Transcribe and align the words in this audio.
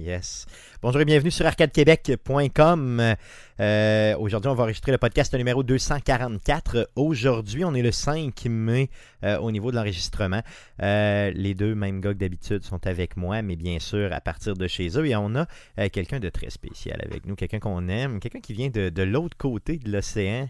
Yes. 0.00 0.46
Bonjour 0.80 1.02
et 1.02 1.04
bienvenue 1.04 1.30
sur 1.30 1.44
arcadequebec.com. 1.44 3.14
Euh, 3.60 4.16
aujourd'hui, 4.16 4.50
on 4.50 4.54
va 4.54 4.62
enregistrer 4.62 4.92
le 4.92 4.98
podcast 4.98 5.34
numéro 5.34 5.62
244. 5.62 6.90
Aujourd'hui, 6.96 7.66
on 7.66 7.74
est 7.74 7.82
le 7.82 7.92
5 7.92 8.46
mai 8.46 8.88
euh, 9.24 9.38
au 9.38 9.50
niveau 9.50 9.70
de 9.70 9.76
l'enregistrement. 9.76 10.40
Euh, 10.82 11.30
les 11.34 11.52
deux 11.52 11.74
mêmes 11.74 12.00
gars 12.00 12.14
que 12.14 12.18
d'habitude 12.18 12.64
sont 12.64 12.86
avec 12.86 13.18
moi, 13.18 13.42
mais 13.42 13.56
bien 13.56 13.78
sûr 13.78 14.10
à 14.12 14.22
partir 14.22 14.54
de 14.54 14.66
chez 14.66 14.98
eux. 14.98 15.06
Et 15.06 15.14
on 15.16 15.34
a 15.34 15.46
quelqu'un 15.90 16.18
de 16.18 16.30
très 16.30 16.48
spécial 16.48 16.98
avec 17.04 17.26
nous, 17.26 17.34
quelqu'un 17.34 17.58
qu'on 17.58 17.86
aime, 17.88 18.20
quelqu'un 18.20 18.40
qui 18.40 18.54
vient 18.54 18.70
de 18.70 19.02
l'autre 19.02 19.36
côté 19.36 19.76
de 19.76 19.92
l'océan. 19.92 20.48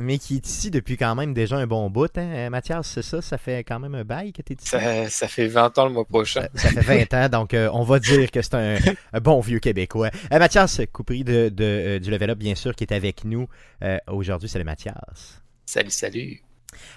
Mais 0.00 0.18
qui 0.18 0.36
est 0.36 0.46
ici 0.46 0.70
depuis 0.70 0.96
quand 0.96 1.14
même 1.14 1.32
déjà 1.34 1.56
un 1.56 1.66
bon 1.66 1.88
bout. 1.90 2.16
Hein? 2.16 2.28
Euh, 2.32 2.50
Mathias, 2.50 2.86
c'est 2.86 3.02
ça? 3.02 3.22
Ça 3.22 3.38
fait 3.38 3.64
quand 3.64 3.78
même 3.78 3.94
un 3.94 4.04
bail 4.04 4.32
que 4.32 4.42
tu 4.42 4.52
es 4.52 4.56
ici? 4.56 5.10
Ça, 5.10 5.28
fait 5.28 5.46
20 5.46 5.78
ans 5.78 5.86
le 5.86 5.92
mois 5.92 6.04
prochain. 6.04 6.46
Ça, 6.54 6.70
fait 6.70 7.04
20 7.06 7.14
ans, 7.14 7.28
donc 7.28 7.54
euh, 7.54 7.68
on 7.72 7.82
va 7.82 7.98
dire 7.98 8.30
que 8.30 8.42
c'est 8.42 8.54
un, 8.54 8.78
bon 9.20 9.40
vieux 9.40 9.58
Québécois. 9.58 10.10
Euh, 10.32 10.38
Mathias 10.38 10.80
Coupry 10.92 11.24
de, 11.24 11.48
du 11.98 12.10
Level 12.10 12.30
Up, 12.30 12.38
bien 12.38 12.54
sûr, 12.54 12.74
qui 12.74 12.84
est 12.84 12.92
avec 12.92 13.24
nous 13.24 13.48
aujourd'hui. 14.08 14.48
Salut 14.48 14.64
Mathias. 14.64 15.42
Salut, 15.64 15.90
salut. 15.90 16.42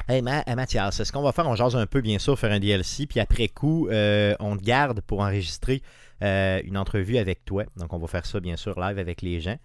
Hey 0.09 0.21
Mathias, 0.21 1.03
ce 1.03 1.11
qu'on 1.11 1.21
va 1.21 1.31
faire, 1.31 1.47
on 1.47 1.55
jase 1.55 1.75
un 1.75 1.85
peu, 1.85 2.01
bien 2.01 2.19
sûr, 2.19 2.37
faire 2.37 2.51
un 2.51 2.59
DLC, 2.59 3.07
puis 3.07 3.19
après 3.19 3.47
coup, 3.47 3.87
on 3.89 4.57
te 4.57 4.63
garde 4.63 5.01
pour 5.01 5.21
enregistrer 5.21 5.81
une 6.21 6.77
entrevue 6.77 7.17
avec 7.17 7.45
toi. 7.45 7.63
Donc, 7.77 7.93
on 7.93 7.97
va 7.97 8.07
faire 8.07 8.25
ça, 8.25 8.39
bien 8.39 8.57
sûr, 8.57 8.79
live 8.79 8.99
avec 8.99 9.21
les 9.21 9.39
gens. 9.39 9.57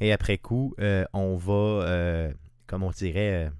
Et 0.00 0.12
après 0.12 0.38
coup, 0.38 0.74
on 1.12 1.36
va 1.36 2.32
comme 2.70 2.84
on 2.84 2.90
dirait, 2.90 3.46
euh, 3.46 3.50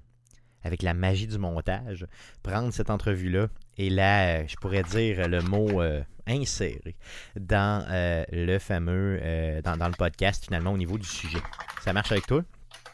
avec 0.63 0.81
la 0.83 0.93
magie 0.93 1.27
du 1.27 1.37
montage, 1.37 2.07
prendre 2.43 2.71
cette 2.71 2.89
entrevue-là 2.89 3.47
et 3.77 3.89
là, 3.89 4.37
euh, 4.37 4.43
je 4.47 4.55
pourrais 4.55 4.83
dire 4.83 5.27
le 5.27 5.41
mot 5.41 5.81
euh, 5.81 6.01
insérer 6.27 6.95
dans 7.35 7.85
le 8.31 8.57
fameux, 8.57 9.19
dans, 9.63 9.87
le 9.87 9.97
podcast, 9.97 10.45
finalement, 10.45 10.71
au 10.71 10.77
niveau 10.77 10.97
du 10.97 11.07
sujet. 11.07 11.41
Ça 11.83 11.91
marche 11.91 12.13
avec 12.13 12.25
toi? 12.25 12.41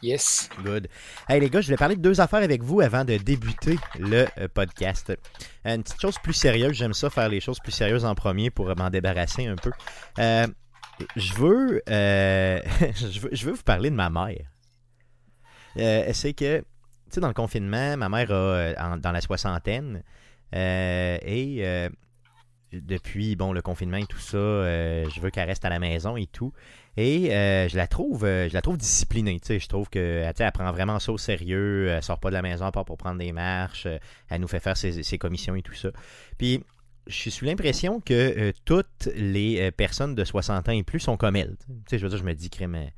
Yes. 0.02 0.48
Good. 0.64 0.88
Hey 1.28 1.40
les 1.40 1.50
gars, 1.50 1.60
je 1.60 1.66
voulais 1.66 1.76
parler 1.76 1.96
de 1.96 2.02
deux 2.02 2.20
affaires 2.20 2.42
avec 2.42 2.62
vous 2.62 2.80
avant 2.80 3.04
de 3.04 3.16
débuter 3.16 3.78
le 3.98 4.26
podcast. 4.48 5.12
Une 5.64 5.82
petite 5.84 6.00
chose 6.00 6.16
plus 6.20 6.32
sérieuse, 6.32 6.72
j'aime 6.72 6.94
ça 6.94 7.10
faire 7.10 7.28
les 7.28 7.40
choses 7.40 7.60
plus 7.60 7.72
sérieuses 7.72 8.04
en 8.04 8.14
premier 8.16 8.50
pour 8.50 8.74
m'en 8.76 8.90
débarrasser 8.90 9.46
un 9.46 9.56
peu. 9.56 9.70
je, 10.18 11.32
veux, 11.34 11.82
je, 11.86 13.20
veux, 13.20 13.30
je 13.30 13.46
veux 13.46 13.52
vous 13.52 13.62
parler 13.62 13.90
de 13.90 13.96
ma 13.96 14.10
mère. 14.10 14.46
Euh, 15.78 16.10
c'est 16.12 16.34
que, 16.34 16.58
tu 16.58 16.64
sais, 17.10 17.20
dans 17.20 17.28
le 17.28 17.34
confinement, 17.34 17.96
ma 17.96 18.08
mère 18.08 18.30
a 18.30 18.34
euh, 18.34 18.96
dans 18.98 19.12
la 19.12 19.20
soixantaine 19.20 20.02
euh, 20.54 21.18
et 21.22 21.88
depuis 22.70 23.34
bon 23.34 23.54
le 23.54 23.62
confinement 23.62 23.96
et 23.96 24.04
tout 24.04 24.18
ça, 24.18 24.36
je 24.36 25.20
veux 25.20 25.30
qu'elle 25.30 25.48
reste 25.48 25.64
à 25.64 25.70
la 25.70 25.78
maison 25.78 26.16
et 26.16 26.26
tout. 26.26 26.52
Et 26.98 27.30
je 27.30 27.76
la 27.76 27.86
trouve, 27.86 28.26
je 28.26 28.52
la 28.52 28.60
trouve 28.60 28.76
disciplinée. 28.76 29.40
Je 29.48 29.66
trouve 29.68 29.88
que 29.88 30.30
elle 30.38 30.52
prend 30.52 30.70
vraiment 30.72 30.98
ça 30.98 31.12
au 31.12 31.18
sérieux. 31.18 31.88
Elle 31.88 32.02
sort 32.02 32.20
pas 32.20 32.28
de 32.28 32.34
la 32.34 32.42
maison 32.42 32.66
à 32.66 32.72
part 32.72 32.84
pour 32.84 32.98
prendre 32.98 33.18
des 33.18 33.32
marches. 33.32 33.86
elle 34.28 34.40
nous 34.40 34.48
fait 34.48 34.60
faire 34.60 34.76
ses, 34.76 35.18
commissions 35.18 35.54
et 35.54 35.62
tout 35.62 35.74
ça. 35.74 35.88
Puis 36.36 36.62
je 37.06 37.30
suis 37.30 37.46
l'impression 37.46 38.00
que 38.00 38.52
toutes 38.66 39.08
les 39.14 39.70
personnes 39.72 40.14
de 40.14 40.24
60 40.24 40.68
ans 40.68 40.72
et 40.72 40.82
plus 40.82 41.00
sont 41.00 41.16
comme 41.16 41.36
elle. 41.36 41.56
Tu 41.66 41.74
sais, 41.88 41.98
je 41.98 42.04
veux 42.04 42.10
dire, 42.10 42.18
je 42.18 42.24
me 42.24 42.34
dis, 42.34 42.50
crème, 42.50 42.90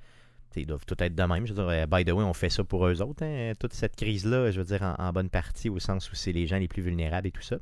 ils 0.57 0.67
doivent 0.67 0.85
tout 0.87 0.97
être 1.03 1.15
de 1.15 1.23
même. 1.23 1.47
Je 1.47 1.53
veux 1.53 1.63
dire, 1.63 1.69
euh, 1.69 1.87
by 1.87 2.05
the 2.05 2.13
way, 2.13 2.25
on 2.25 2.35
fait 2.35 2.51
ça 2.51 2.65
pour 2.65 2.87
eux 2.87 3.01
autres. 3.03 3.25
Hein, 3.25 3.53
toute 3.59 3.73
cette 3.73 3.97
crise-là, 3.97 4.51
je 4.51 4.61
veux 4.61 4.67
dire, 4.67 4.95
en, 4.99 5.13
bonne 5.13 5.31
partie, 5.31 5.69
au 5.69 5.79
sens 5.79 6.11
où 6.11 6.15
c'est 6.15 6.33
les 6.33 6.47
gens 6.47 6.59
les 6.59 6.69
plus 6.69 6.83
vulnérables 6.83 7.29
et 7.29 7.31
tout 7.31 7.43
ça, 7.43 7.57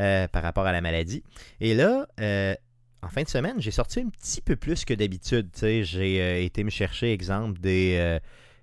euh, 0.00 0.26
par 0.28 0.42
rapport 0.42 0.66
à 0.66 0.72
la 0.72 0.80
maladie. 0.80 1.22
Et 1.60 1.74
là, 1.74 2.06
euh, 2.20 2.54
en 3.02 3.08
fin 3.08 3.22
de 3.22 3.28
semaine, 3.28 3.56
j'ai 3.58 3.70
sorti 3.70 4.00
un 4.00 4.08
petit 4.08 4.40
peu 4.40 4.56
plus 4.56 4.84
que 4.84 4.94
d'habitude. 4.94 5.48
J'ai 5.54 6.44
été 6.44 6.64
me 6.64 6.70
chercher, 6.70 7.12
exemple, 7.12 7.60
des, 7.60 8.18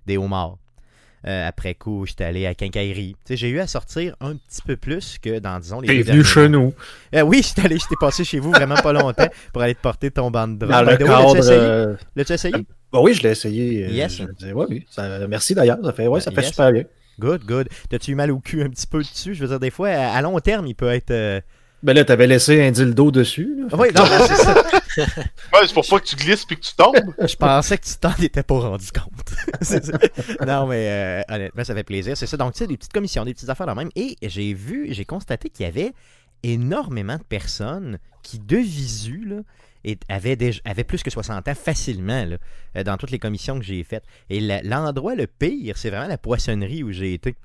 des 0.06 0.18
homards. 0.18 0.58
après 1.24 1.74
coup, 1.74 2.06
j'étais 2.06 2.24
allé 2.24 2.46
à 2.46 2.54
Quincaillerie. 2.54 3.16
J'ai 3.30 3.48
eu 3.48 3.60
à 3.60 3.66
sortir 3.66 4.14
un 4.20 4.36
petit 4.36 4.62
peu 4.62 4.76
plus 4.76 5.18
que 5.18 5.38
dans, 5.38 5.58
disons, 5.58 5.80
les. 5.80 5.88
T'es 5.88 6.12
venu 6.12 6.22
chez 6.22 6.48
nous. 6.48 6.74
oui, 7.24 7.42
j'étais 7.42 7.62
allé, 7.62 7.78
j'étais 7.78 7.96
passé 7.98 8.24
chez 8.24 8.38
vous 8.38 8.52
vraiment 8.52 8.76
pas 8.76 8.92
longtemps 8.92 9.28
pour 9.52 9.62
aller 9.62 9.74
te 9.74 9.80
porter 9.80 10.10
ton 10.10 10.30
bandeau. 10.30 10.66
Le 10.66 10.96
cadre... 10.96 11.98
L'as-tu 12.14 12.32
essayé? 12.32 12.66
Bah 12.92 13.00
oui, 13.02 13.14
je 13.14 13.22
l'ai 13.22 13.30
essayé. 13.30 13.84
Euh, 13.84 13.90
yes. 13.90 14.22
oui, 14.54 14.86
merci 15.28 15.54
d'ailleurs. 15.54 15.78
Ça 15.82 15.92
fait, 15.92 16.06
ouais, 16.06 16.20
ça 16.20 16.30
fait 16.30 16.42
super 16.42 16.72
bien. 16.72 16.84
Good, 17.18 17.44
good. 17.44 17.68
T'as-tu 17.90 18.12
eu 18.12 18.14
mal 18.14 18.30
au 18.30 18.38
cul 18.38 18.62
un 18.62 18.68
petit 18.68 18.86
peu 18.86 19.00
dessus? 19.00 19.34
Je 19.34 19.40
veux 19.42 19.48
dire, 19.48 19.60
des 19.60 19.70
fois, 19.70 19.88
à, 19.88 20.22
long 20.22 20.38
terme, 20.38 20.66
il 20.66 20.74
peut 20.74 20.88
être. 20.88 21.10
Euh, 21.10 21.40
ben 21.82 21.92
là, 21.92 22.04
t'avais 22.04 22.26
laissé 22.26 22.64
un 22.66 22.70
dildo 22.70 23.10
dessus. 23.10 23.56
Là, 23.56 23.76
oui, 23.78 23.88
non, 23.94 24.04
c'est 24.26 24.34
ça. 24.34 24.54
ouais, 24.96 25.60
c'est 25.66 25.74
pour 25.74 25.86
pas 25.86 26.00
que 26.00 26.06
tu 26.06 26.16
glisses 26.16 26.44
puis 26.44 26.56
que 26.56 26.62
tu 26.62 26.74
tombes. 26.74 26.96
Je 27.20 27.36
pensais 27.36 27.78
que 27.78 27.86
tu 27.86 27.96
t'en 27.96 28.14
étais 28.20 28.42
pas 28.42 28.58
rendu 28.58 28.86
compte. 28.90 29.80
non, 30.46 30.66
mais 30.66 30.88
euh, 30.88 31.22
honnêtement, 31.28 31.64
ça 31.64 31.74
fait 31.74 31.84
plaisir. 31.84 32.16
C'est 32.16 32.26
ça. 32.26 32.36
Donc, 32.36 32.52
tu 32.52 32.58
sais, 32.58 32.66
des 32.66 32.76
petites 32.76 32.92
commissions, 32.92 33.24
des 33.24 33.34
petites 33.34 33.48
affaires 33.48 33.66
là 33.66 33.74
même. 33.74 33.90
Et 33.94 34.16
j'ai 34.22 34.54
vu, 34.54 34.88
j'ai 34.90 35.04
constaté 35.04 35.50
qu'il 35.50 35.66
y 35.66 35.68
avait 35.68 35.92
énormément 36.42 37.16
de 37.16 37.24
personnes 37.24 37.98
qui, 38.22 38.38
de 38.38 38.56
visu, 38.56 39.24
là, 39.26 39.36
et 39.84 39.98
avait, 40.08 40.36
avait 40.64 40.84
plus 40.84 41.02
que 41.02 41.10
60 41.10 41.48
ans 41.48 41.54
facilement 41.54 42.26
euh, 42.76 42.84
dans 42.84 42.96
toutes 42.96 43.10
les 43.10 43.18
commissions 43.18 43.58
que 43.58 43.64
j'ai 43.64 43.82
faites. 43.84 44.04
Et 44.30 44.40
l'endroit 44.62 45.14
le 45.14 45.26
pire, 45.26 45.76
c'est 45.76 45.90
vraiment 45.90 46.08
la 46.08 46.18
poissonnerie 46.18 46.82
où 46.82 46.92
j'ai 46.92 47.14
été. 47.14 47.36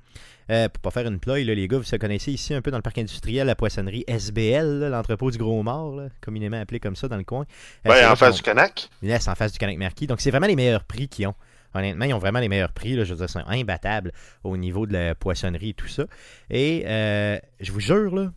Euh, 0.49 0.67
pour 0.67 0.81
pas 0.81 0.91
faire 0.91 1.09
une 1.09 1.19
ploie, 1.19 1.39
les 1.39 1.67
gars, 1.67 1.77
vous 1.77 1.83
se 1.83 1.95
connaissez 1.95 2.31
ici 2.31 2.53
un 2.53 2.61
peu 2.61 2.69
dans 2.69 2.77
le 2.77 2.83
parc 2.83 2.97
industriel, 2.97 3.47
la 3.47 3.55
poissonnerie 3.55 4.03
SBL, 4.07 4.89
l'entrepôt 4.89 5.31
du 5.31 5.37
Gros 5.37 5.63
Mort, 5.63 6.01
communément 6.21 6.59
appelé 6.59 6.79
comme 6.79 6.95
ça 6.95 7.07
dans 7.07 7.17
le 7.17 7.23
coin. 7.23 7.45
Euh, 7.87 8.09
en 8.09 8.15
face 8.15 8.35
du 8.35 8.41
Canac. 8.41 8.89
Yes, 9.01 9.27
en 9.27 9.35
face 9.35 9.53
du 9.53 9.57
Canac 9.57 9.77
Marquis. 9.77 10.07
Donc, 10.07 10.19
c'est 10.19 10.31
vraiment 10.31 10.47
les 10.47 10.55
meilleurs 10.55 10.83
prix 10.83 11.07
qu'ils 11.07 11.27
ont. 11.27 11.35
Honnêtement, 11.75 12.05
ils 12.05 12.13
ont 12.13 12.19
vraiment 12.19 12.39
les 12.39 12.49
meilleurs 12.49 12.71
prix. 12.71 12.95
Là, 12.95 13.03
je 13.03 13.13
veux 13.13 13.25
dire, 13.25 13.29
c'est 13.29 13.39
imbattable 13.47 14.11
au 14.43 14.57
niveau 14.57 14.85
de 14.85 14.93
la 14.93 15.15
poissonnerie 15.15 15.69
et 15.69 15.73
tout 15.73 15.87
ça. 15.87 16.03
Et 16.49 16.83
euh, 16.85 17.39
je 17.61 17.71
vous 17.71 17.79
jure, 17.79 18.13
là, 18.13 18.31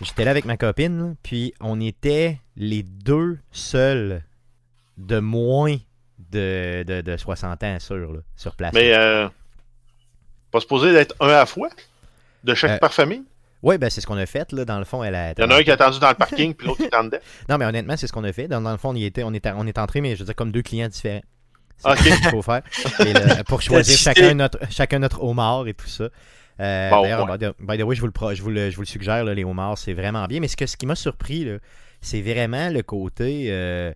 J'étais 0.00 0.24
là 0.24 0.30
avec 0.32 0.44
ma 0.44 0.56
copine, 0.56 1.16
puis 1.22 1.54
on 1.60 1.80
était 1.80 2.38
les 2.56 2.82
deux 2.82 3.38
seuls 3.52 4.22
de 4.98 5.20
moins 5.20 5.76
de, 6.30 6.82
de, 6.82 7.16
60 7.16 7.62
ans 7.62 7.76
sur, 7.78 8.22
sur 8.36 8.56
place. 8.56 8.72
Mais 8.74 8.94
euh, 8.94 9.28
pas 10.50 10.60
supposé 10.60 10.92
d'être 10.92 11.14
un 11.20 11.28
à 11.28 11.32
la 11.32 11.46
fois 11.46 11.68
de 12.44 12.54
chaque 12.54 12.72
euh, 12.72 12.78
par 12.78 12.92
famille? 12.92 13.22
Oui, 13.62 13.78
ben 13.78 13.90
c'est 13.90 14.00
ce 14.00 14.06
qu'on 14.06 14.16
a 14.16 14.26
fait. 14.26 14.50
Là, 14.52 14.64
dans 14.64 14.78
le 14.78 14.84
fond, 14.84 15.04
elle 15.04 15.14
a... 15.14 15.32
Il 15.32 15.40
y 15.40 15.44
en 15.44 15.50
a 15.50 15.56
un 15.56 15.62
qui 15.62 15.70
est 15.70 15.72
attendu 15.72 16.00
dans 16.00 16.08
le 16.08 16.14
parking, 16.14 16.54
puis 16.54 16.66
l'autre 16.66 16.80
qui 16.80 16.86
attendait. 16.86 17.20
Non, 17.48 17.58
mais 17.58 17.64
honnêtement, 17.64 17.96
c'est 17.96 18.08
ce 18.08 18.12
qu'on 18.12 18.24
a 18.24 18.32
fait. 18.32 18.48
Dans, 18.48 18.60
le 18.60 18.76
fond, 18.76 18.90
on, 18.90 18.96
y 18.96 19.04
était, 19.04 19.22
on, 19.22 19.32
est, 19.32 19.46
on 19.46 19.66
est 19.66 19.78
entré, 19.78 20.00
mais 20.00 20.14
je 20.14 20.20
veux 20.20 20.24
dire, 20.24 20.34
comme 20.34 20.50
deux 20.50 20.62
clients 20.62 20.88
différents. 20.88 21.22
C'est 21.78 21.96
ce 21.96 22.20
qu'il 22.20 22.30
faut 22.30 22.42
faire. 22.42 22.62
pour 23.46 23.62
choisir 23.62 23.96
chacun 23.96 24.34
notre, 24.34 24.58
chacun 24.70 24.98
notre 24.98 25.22
homard 25.22 25.66
et 25.68 25.74
tout 25.74 25.88
ça. 25.88 26.08
Euh, 26.62 26.90
d'ailleurs, 26.90 27.26
by, 27.58 27.78
the 27.78 27.82
way, 27.82 27.96
je 27.96 28.00
vous 28.00 28.06
le, 28.06 28.34
je 28.34 28.42
vous 28.42 28.50
le, 28.50 28.70
je 28.70 28.76
vous 28.76 28.82
le 28.82 28.86
suggère, 28.86 29.24
les 29.24 29.44
homards, 29.44 29.78
c'est 29.78 29.94
vraiment 29.94 30.26
bien. 30.26 30.40
Mais 30.40 30.48
ce, 30.48 30.56
que, 30.56 30.66
ce 30.66 30.76
qui 30.76 30.86
m'a 30.86 30.94
surpris, 30.94 31.48
c'est 32.00 32.22
vraiment 32.22 32.70
le 32.70 32.82
côté. 32.82 33.46
Euh, 33.48 33.92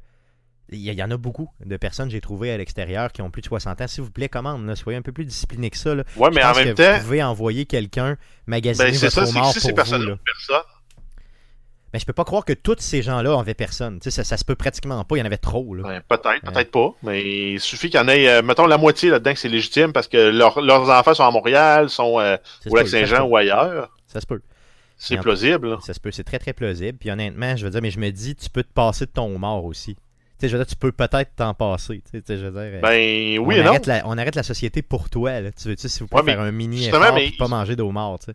il 0.70 0.80
y, 0.80 1.02
en 1.02 1.10
a 1.12 1.16
beaucoup 1.16 1.48
de 1.64 1.76
personnes, 1.76 2.10
j'ai 2.10 2.20
trouvé 2.20 2.50
à 2.50 2.56
l'extérieur, 2.56 3.12
qui 3.12 3.22
ont 3.22 3.30
plus 3.30 3.40
de 3.40 3.46
60 3.46 3.80
ans. 3.80 3.86
S'il 3.86 4.02
vous 4.02 4.10
plaît, 4.10 4.28
commande, 4.28 4.74
soyez 4.74 4.98
un 4.98 5.02
peu 5.02 5.12
plus 5.12 5.24
discipliné 5.24 5.70
que 5.70 5.76
ça. 5.76 5.94
Là. 5.94 6.02
Ouais, 6.16 6.30
mais 6.32 6.42
en 6.44 6.54
même 6.54 6.74
temps. 6.74 6.96
Vous 6.96 7.04
pouvez 7.04 7.22
envoyer 7.22 7.66
quelqu'un 7.66 8.16
magasiner 8.48 8.90
ben, 8.90 8.98
votre 8.98 9.28
homard 9.28 9.54
pour 9.54 9.84
vous. 9.84 10.16
Mais 11.96 12.00
je 12.00 12.04
peux 12.04 12.12
pas 12.12 12.24
croire 12.24 12.44
que 12.44 12.52
tous 12.52 12.76
ces 12.80 13.00
gens-là 13.00 13.40
avaient 13.40 13.54
personne. 13.54 14.00
Ça, 14.02 14.22
ça 14.22 14.36
se 14.36 14.44
peut 14.44 14.54
pratiquement 14.54 15.02
pas. 15.02 15.16
Il 15.16 15.20
y 15.20 15.22
en 15.22 15.24
avait 15.24 15.38
trop. 15.38 15.64
Ben, 15.76 16.02
peut-être, 16.06 16.42
peut-être 16.42 16.70
pas. 16.70 16.94
Mais 17.02 17.54
il 17.54 17.58
suffit 17.58 17.88
qu'il 17.88 17.98
y 17.98 18.02
en 18.02 18.06
ait, 18.08 18.28
euh, 18.28 18.42
mettons, 18.42 18.66
la 18.66 18.76
moitié 18.76 19.08
là-dedans 19.08 19.32
que 19.32 19.38
c'est 19.38 19.48
légitime 19.48 19.94
parce 19.94 20.06
que 20.06 20.28
leurs 20.28 20.90
enfants 20.90 21.14
sont 21.14 21.24
à 21.24 21.30
Montréal, 21.30 21.88
sont 21.88 22.20
euh, 22.20 22.36
au 22.66 22.76
Lac-Saint-Jean 22.76 23.24
ou 23.24 23.34
ailleurs. 23.34 23.88
Ça 24.08 24.20
se 24.20 24.26
peut. 24.26 24.42
C'est 24.98 25.16
plausible. 25.16 25.78
Ça 25.80 25.94
se 25.94 26.00
peut, 26.00 26.10
c'est 26.10 26.22
très 26.22 26.38
très 26.38 26.52
plausible. 26.52 26.98
Puis 26.98 27.10
honnêtement, 27.10 27.56
je 27.56 27.64
veux 27.64 27.70
dire, 27.70 27.80
mais 27.80 27.90
je 27.90 27.98
me 27.98 28.10
dis, 28.10 28.36
tu 28.36 28.50
peux 28.50 28.62
te 28.62 28.74
passer 28.74 29.06
de 29.06 29.12
ton 29.12 29.38
mort 29.38 29.64
aussi. 29.64 29.94
Tu 29.94 30.00
sais, 30.38 30.48
je 30.48 30.56
veux 30.58 30.62
dire, 30.62 30.70
tu 30.70 30.76
peux 30.76 30.92
peut-être 30.92 31.30
t'en 31.34 31.54
passer. 31.54 32.02
Tu 32.12 32.22
sais, 32.26 32.36
je 32.36 32.44
veux 32.44 32.50
dire, 32.50 32.78
euh, 32.78 32.80
ben 32.82 33.38
oui, 33.38 33.56
on 33.58 33.62
non. 33.62 33.70
Arrête 33.70 33.86
la, 33.86 34.02
on 34.04 34.18
arrête 34.18 34.34
la 34.34 34.42
société 34.42 34.82
pour 34.82 35.08
toi. 35.08 35.40
Là. 35.40 35.50
Tu 35.50 35.68
veux, 35.68 35.76
tu 35.76 35.80
sais, 35.80 35.88
si 35.88 36.00
vous 36.00 36.08
pouvez 36.08 36.24
faire 36.24 36.42
un 36.42 36.52
mini 36.52 36.88
effort 36.88 37.14
mais... 37.14 37.32
pas 37.38 37.48
manger 37.48 37.74
tu 37.74 37.82
sais 38.26 38.34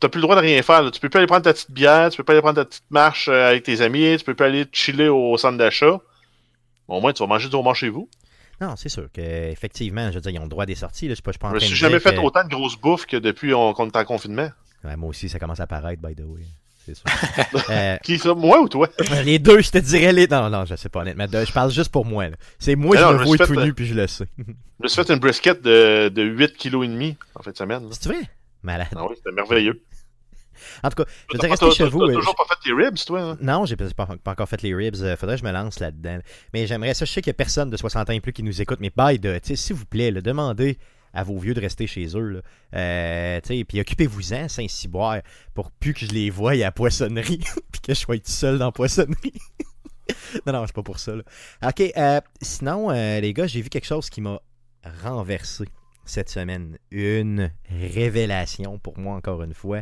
t'as 0.00 0.08
plus 0.08 0.18
le 0.18 0.22
droit 0.22 0.36
de 0.36 0.40
rien 0.40 0.62
faire. 0.62 0.82
Là. 0.82 0.90
Tu 0.90 1.00
peux 1.00 1.08
plus 1.08 1.18
aller 1.18 1.26
prendre 1.26 1.42
ta 1.42 1.52
petite 1.52 1.70
bière, 1.70 2.10
tu 2.10 2.16
peux 2.16 2.24
pas 2.24 2.32
aller 2.32 2.42
prendre 2.42 2.56
ta 2.56 2.64
petite 2.64 2.90
marche 2.90 3.28
euh, 3.28 3.48
avec 3.48 3.62
tes 3.62 3.80
amis, 3.80 4.16
tu 4.18 4.24
peux 4.24 4.34
pas 4.34 4.46
aller 4.46 4.66
chiller 4.72 5.08
au 5.08 5.36
centre 5.36 5.58
d'achat. 5.58 5.98
Bon, 6.88 6.98
au 6.98 7.00
moins, 7.00 7.12
tu 7.12 7.22
vas 7.22 7.26
manger 7.26 7.48
du 7.48 7.56
homard 7.56 7.74
chez 7.74 7.88
vous. 7.88 8.08
Non, 8.60 8.74
c'est 8.76 8.88
sûr 8.88 9.08
qu'effectivement, 9.12 10.08
je 10.10 10.14
veux 10.14 10.20
dire, 10.20 10.30
ils 10.32 10.38
ont 10.38 10.44
le 10.44 10.48
droit 10.48 10.64
des 10.66 10.74
sorties. 10.74 11.08
Là. 11.08 11.14
Je 11.14 11.30
suis 11.30 11.38
pas, 11.38 11.58
Je 11.58 11.74
jamais 11.74 12.00
fait 12.00 12.16
autant 12.18 12.44
de 12.44 12.48
grosses 12.48 12.76
bouffes 12.78 13.06
que 13.06 13.16
depuis 13.16 13.50
qu'on 13.50 13.86
est 13.86 13.96
en 13.96 14.04
confinement. 14.04 14.48
moi 14.82 15.10
aussi, 15.10 15.28
ça 15.28 15.38
commence 15.38 15.60
à 15.60 15.66
paraître, 15.66 16.00
by 16.00 16.14
the 16.14 16.24
way. 16.26 16.42
c'est 16.86 16.94
sûr. 16.94 17.04
Euh, 17.70 17.96
Qui 18.02 18.18
ça, 18.18 18.32
moi 18.34 18.60
ou 18.60 18.68
toi? 18.68 18.88
les 19.24 19.38
deux, 19.38 19.60
je 19.60 19.70
te 19.70 19.78
dirais 19.78 20.12
les. 20.12 20.26
Non, 20.26 20.48
non, 20.48 20.64
je 20.64 20.76
sais 20.76 20.88
pas 20.88 21.00
honnêtement. 21.00 21.26
Je 21.30 21.52
parle 21.52 21.70
juste 21.70 21.90
pour 21.90 22.04
moi. 22.06 22.26
C'est 22.58 22.76
moi, 22.76 22.96
je 22.96 23.02
non, 23.02 23.12
me 23.12 23.14
je 23.14 23.18
me 23.18 23.24
vois 23.24 23.36
suis 23.36 23.46
tout 23.46 23.54
fait, 23.54 23.64
nu 23.64 23.70
euh, 23.70 23.74
puis 23.74 23.86
je 23.86 23.94
le 23.94 24.06
sais. 24.06 24.26
Je 24.38 24.44
me 24.82 24.88
suis 24.88 25.04
fait 25.04 25.12
une 25.12 25.18
brisket 25.18 25.60
de, 25.62 26.08
de 26.08 26.22
8 26.22 26.56
kg 26.56 26.84
et 26.84 26.88
demi 26.88 27.16
en 27.34 27.42
fin 27.42 27.50
de 27.50 27.56
semaine. 27.56 27.88
C'est 27.90 28.08
vrai? 28.08 28.22
Malade. 28.66 28.88
Ah 28.96 29.06
oui, 29.08 29.14
c'était 29.16 29.32
merveilleux. 29.34 29.82
En 30.82 30.88
tout 30.88 31.02
cas, 31.04 31.10
je 31.30 31.36
pas- 31.36 31.48
rester 31.48 31.70
chez 31.70 31.84
vous. 31.88 32.06
t'as 32.06 32.14
toujours 32.14 32.34
pas 32.34 32.44
fait 32.48 32.68
tes 32.70 32.72
ribs, 32.72 32.96
toi? 33.04 33.20
hein? 33.20 33.38
Non, 33.42 33.66
j'ai 33.66 33.76
pas, 33.76 33.90
pas- 33.90 34.16
pas 34.16 34.30
encore 34.30 34.48
fait 34.48 34.62
les 34.62 34.74
ribs. 34.74 34.96
Euh, 35.02 35.14
Faudrait 35.14 35.36
que 35.36 35.42
je 35.42 35.46
me 35.46 35.52
lance 35.52 35.80
là-dedans. 35.80 36.18
Mais 36.54 36.66
j'aimerais 36.66 36.94
ça. 36.94 37.04
Je 37.04 37.12
sais 37.12 37.20
qu'il 37.20 37.28
y 37.28 37.32
a 37.32 37.34
personne 37.34 37.68
de 37.68 37.76
60 37.76 38.08
ans 38.08 38.12
et 38.14 38.20
plus 38.22 38.32
qui 38.32 38.42
nous 38.42 38.62
écoute. 38.62 38.78
Mais 38.80 38.90
bye 38.96 39.18
de, 39.18 39.38
s'il 39.54 39.76
vous 39.76 39.84
plaît, 39.84 40.10
là, 40.10 40.22
demandez 40.22 40.78
à 41.12 41.24
vos 41.24 41.38
vieux 41.38 41.52
de 41.52 41.60
rester 41.60 41.86
chez 41.86 42.06
eux. 42.16 42.40
Euh, 42.74 43.40
puis 43.68 43.80
occupez-vous-en, 43.80 44.48
Saint-Cyboire, 44.48 45.20
pour 45.54 45.70
plus 45.72 45.92
que 45.92 46.00
je 46.06 46.12
les 46.12 46.30
voie 46.30 46.52
à 46.52 46.56
la 46.56 46.72
poissonnerie. 46.72 47.40
puis 47.72 47.80
que 47.82 47.92
je 47.94 48.00
sois 48.00 48.16
tout 48.16 48.22
seul 48.30 48.56
dans 48.58 48.66
la 48.66 48.72
poissonnerie. 48.72 49.34
non, 50.46 50.54
non, 50.54 50.64
c'est 50.66 50.74
pas 50.74 50.82
pour 50.82 50.98
ça. 50.98 51.16
là. 51.16 51.22
Ok, 51.66 51.82
euh, 51.98 52.20
sinon, 52.40 52.90
euh, 52.90 53.20
les 53.20 53.34
gars, 53.34 53.46
j'ai 53.46 53.60
vu 53.60 53.68
quelque 53.68 53.86
chose 53.86 54.08
qui 54.08 54.22
m'a 54.22 54.40
renversé 55.02 55.64
cette 56.06 56.30
semaine. 56.30 56.78
Une 56.90 57.50
révélation 57.70 58.78
pour 58.78 58.98
moi, 58.98 59.16
encore 59.16 59.42
une 59.42 59.54
fois. 59.54 59.80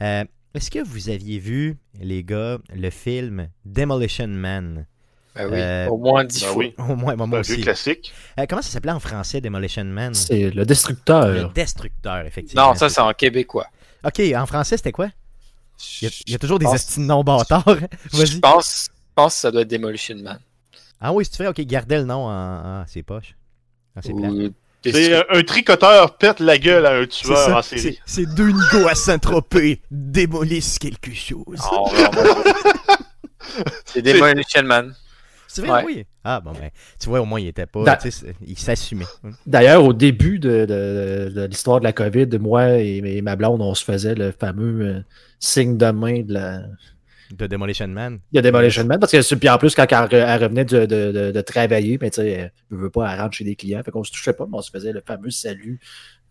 Euh, 0.00 0.24
Est-ce 0.54 0.70
que 0.70 0.82
vous 0.82 1.08
aviez 1.10 1.38
vu, 1.38 1.76
les 2.00 2.24
gars, 2.24 2.58
le 2.74 2.90
film 2.90 3.48
Demolition 3.64 4.28
Man? 4.28 4.86
Ben 5.34 5.46
oui, 5.52 5.58
Euh, 5.60 5.86
au 5.88 5.98
moins 5.98 6.24
10 6.24 6.40
Ben 6.40 6.46
fois. 6.48 6.56
oui, 6.56 6.74
Au 6.78 6.82
moins, 6.96 7.14
moi, 7.16 7.24
un 7.24 7.26
moi 7.28 7.42
vieux 7.42 7.54
aussi. 7.54 7.62
classique. 7.62 8.12
Euh, 8.40 8.46
comment 8.48 8.62
ça 8.62 8.70
s'appelait 8.70 8.92
en 8.92 8.98
français, 9.00 9.40
Demolition 9.40 9.84
Man? 9.84 10.14
C'est 10.14 10.44
le 10.44 10.50
Le 10.50 10.64
destructeur. 10.66 11.52
Destructeur, 11.52 12.24
effectivement. 12.26 12.68
Non, 12.68 12.74
ça 12.74 12.88
c'est 12.88 13.00
en 13.00 13.12
québécois. 13.12 13.66
Ok, 14.04 14.20
en 14.34 14.46
français, 14.46 14.76
c'était 14.76 14.92
quoi? 14.92 15.10
Il 16.00 16.04
y 16.04 16.08
a, 16.08 16.10
il 16.26 16.32
y 16.32 16.34
a 16.34 16.38
toujours 16.38 16.58
des 16.58 16.64
pense- 16.64 16.74
estis 16.76 16.98
de 17.00 17.04
non 17.04 17.22
bâtards. 17.22 17.64
Je 18.12 18.38
pense, 18.38 18.86
je 18.86 18.90
pense 19.14 19.34
que 19.34 19.40
ça 19.40 19.50
doit 19.52 19.60
être 19.62 19.68
Demolition 19.70 20.16
Man. 20.16 20.40
Ah 21.00 21.12
oui, 21.12 21.24
si 21.24 21.30
tu 21.30 21.36
fais, 21.36 21.46
ok, 21.46 21.60
gardez 21.60 21.98
le 21.98 22.04
nom 22.04 22.24
en. 22.26 22.30
Ah, 22.32 22.84
c'est 22.88 23.02
poche. 23.04 23.36
Ah, 23.94 24.00
c'est 24.02 24.12
plat. 24.14 24.28
Ou 24.30 24.50
C'est 24.84 25.12
euh, 25.12 25.22
un 25.30 25.42
tricoteur 25.42 26.16
pète 26.18 26.40
la 26.40 26.56
gueule 26.58 26.86
à 26.86 26.92
un 26.94 27.06
tueur 27.06 27.36
ça, 27.36 27.58
en 27.58 27.62
série. 27.62 27.98
c'est- 28.06 28.26
deux 28.34 28.48
nigauds 28.50 28.88
à 28.88 28.94
Saint-Tropez 28.94 29.82
démolissent 29.90 30.78
quelque 30.78 31.12
chose. 31.12 31.60
Oh, 31.72 31.90
non. 31.92 32.10
C'est 33.84 34.02
Demolition 34.02 34.62
Man. 34.62 34.94
C'est 35.46 35.62
vrai, 35.62 35.78
Ouais. 35.78 35.84
oui. 35.86 36.06
Ah, 36.22 36.40
bon, 36.40 36.52
ben, 36.52 36.68
tu 37.00 37.08
vois, 37.08 37.20
au 37.20 37.24
moins, 37.24 37.40
il 37.40 37.48
était 37.48 37.64
pas. 37.66 37.82
Da- 37.82 37.98
il 38.46 38.58
s'assumait. 38.58 39.06
D'ailleurs, 39.46 39.82
au 39.82 39.94
début 39.94 40.38
de, 40.38 40.66
de- 40.66 41.32
de 41.34 41.44
l'histoire 41.46 41.80
de 41.80 41.84
la 41.84 41.92
COVID, 41.94 42.28
moi 42.38 42.78
et, 42.78 42.98
et 43.02 43.22
ma 43.22 43.34
blonde, 43.34 43.62
on 43.62 43.74
se 43.74 43.82
faisait 43.82 44.14
le 44.14 44.30
fameux 44.38 44.84
euh, 44.86 45.00
signe 45.40 45.78
de 45.78 45.90
main 45.90 46.20
de 46.22 46.34
la 46.34 46.60
De 47.30 47.46
Demolition 47.46 47.88
Man. 47.88 48.20
de 48.32 48.40
Demolition 48.40 48.84
Man. 48.84 48.98
Parce 48.98 49.12
que 49.12 49.34
puis 49.34 49.48
en 49.48 49.58
plus, 49.58 49.74
quand 49.74 49.86
elle, 49.90 49.98
re- 49.98 50.08
elle 50.14 50.42
revenait 50.42 50.64
de, 50.64 50.86
de- 50.86 51.12
de- 51.12 51.30
de 51.32 51.40
travailler, 51.40 51.98
mais 52.00 52.10
tu 52.10 52.22
sais, 52.22 52.28
elle 52.30 52.52
ne 52.70 52.76
veut 52.78 52.90
pas, 52.90 53.12
elle 53.12 53.20
rentre 53.20 53.36
chez 53.36 53.44
des 53.44 53.54
clients. 53.56 53.82
Fait 53.84 53.90
qu'on 53.90 54.04
se 54.04 54.10
touchait 54.12 54.32
pas, 54.32 54.46
mais 54.50 54.56
on 54.58 54.62
se 54.62 54.70
faisait 54.70 54.92
le 54.92 55.02
fameux 55.06 55.30
salut. 55.30 55.78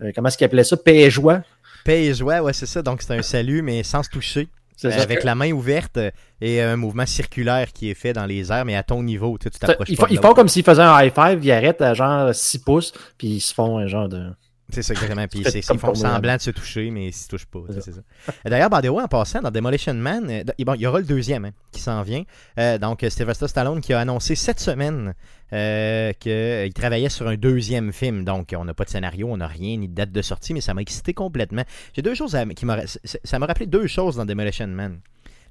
Euh, 0.02 0.12
comment 0.16 0.28
est-ce 0.28 0.38
qu'il 0.38 0.46
appelait 0.46 0.64
ça? 0.64 0.76
Paix 0.78 0.98
et 0.98 1.10
joie. 1.12 1.44
Paix 1.84 2.06
et 2.06 2.14
joie, 2.14 2.42
ouais, 2.42 2.54
c'est 2.54 2.66
ça. 2.66 2.82
Donc, 2.82 3.02
c'est 3.02 3.14
un 3.14 3.22
salut, 3.22 3.62
mais 3.62 3.84
sans 3.84 4.04
se 4.04 4.10
toucher. 4.10 4.48
Euh, 4.86 4.92
avec 5.02 5.24
la 5.24 5.34
main 5.34 5.52
ouverte 5.54 5.98
euh, 5.98 6.12
et 6.40 6.62
un 6.62 6.76
mouvement 6.76 7.08
circulaire 7.08 7.74
qui 7.74 7.90
est 7.90 7.96
fait 7.96 8.14
dans 8.14 8.28
les 8.28 8.52
airs, 8.52 8.64
mais 8.64 8.76
à 8.76 8.84
ton 8.84 9.02
niveau. 9.02 9.36
Tu 9.40 9.50
t'approches 9.50 9.90
Ils 9.90 10.20
font 10.20 10.34
comme 10.36 10.48
s'ils 10.48 10.64
faisaient 10.64 10.84
un 10.84 11.02
high 11.04 11.12
five, 11.12 11.40
ils 11.44 11.52
arrêtent 11.52 11.82
à 11.82 11.96
genre 11.96 12.34
6 12.34 12.60
pouces, 12.60 12.94
puis 13.18 13.28
ils 13.28 13.40
se 13.42 13.56
font 13.56 13.80
un 13.80 13.88
genre 13.88 14.08
de. 14.08 14.28
C'est 14.70 14.82
ça, 14.84 14.94
exactement. 14.94 15.26
Puis 15.32 15.44
c'est- 15.46 15.60
ils 15.60 15.80
font 15.80 15.88
semblant 15.96 16.36
de 16.36 16.42
se 16.42 16.52
toucher, 16.52 16.92
mais 16.92 17.08
ils 17.08 17.14
se 17.14 17.28
touchent 17.30 17.46
pas. 17.46 17.60
C'est 17.82 17.92
ça. 17.94 18.02
Euh, 18.30 18.50
D'ailleurs, 18.50 18.70
by 18.70 18.82
the 18.86 18.90
way, 18.92 19.02
en 19.04 19.08
passant, 19.08 19.42
dans 19.42 19.50
Demolition 19.52 19.94
Man, 19.94 20.30
euh, 20.30 20.44
bon, 20.66 20.74
il 20.74 20.82
y 20.82 20.88
aura 20.88 21.00
le 21.00 21.06
deuxième 21.06 21.46
hein, 21.46 21.52
qui 21.72 21.80
s'en 21.82 22.02
vient. 22.04 22.24
Euh, 22.60 22.78
donc, 22.78 23.06
Sylvester 23.10 23.48
Stallone 23.48 23.80
qui 23.82 23.94
a 23.94 24.00
annoncé 24.02 24.36
cette 24.36 24.60
semaine 24.60 25.14
euh, 25.54 26.12
qu'il 26.20 26.74
travaillait 26.74 27.08
sur 27.10 27.28
un 27.28 27.36
deuxième 27.38 27.94
film. 27.94 28.26
Donc, 28.26 28.54
on 28.58 28.66
n'a 28.66 28.74
pas 28.74 28.84
de 28.84 28.90
scénario, 28.90 29.28
on 29.30 29.38
n'a 29.38 29.48
rien, 29.48 29.78
ni 29.78 29.88
de 29.88 29.94
date 29.96 30.12
de 30.12 30.22
sortie, 30.22 30.54
mais 30.54 30.62
ça 30.62 30.74
m'a 30.74 30.82
excité 30.82 31.14
complètement. 31.14 31.64
J'ai 31.96 32.02
deux 32.02 32.16
choses 32.16 32.36
à- 32.36 32.46
qui 32.46 32.66
m'a. 32.66 32.82
Ça 33.24 33.40
m'a 33.40 33.46
rappelé 33.46 33.68
deux 33.68 33.88
choses 33.88 34.18
dans 34.18 34.26
Demolition 34.26 34.68
Man. 34.68 35.00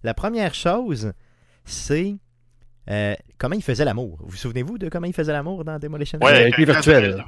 La 0.05 0.12
première 0.12 0.55
chose, 0.55 1.12
c'est. 1.65 2.17
Euh, 2.88 3.15
comment 3.38 3.55
il 3.55 3.62
faisait 3.62 3.85
l'amour? 3.85 4.17
Vous 4.21 4.29
vous 4.31 4.37
souvenez-vous 4.37 4.79
de 4.79 4.88
comment 4.88 5.06
il 5.06 5.12
faisait 5.12 5.33
l'amour 5.33 5.65
dans 5.65 5.79
Demolition 5.79 6.19
Man? 6.19 6.29
Ouais, 6.29 6.37
réalité 6.38 6.65
virtuelle. 6.65 7.25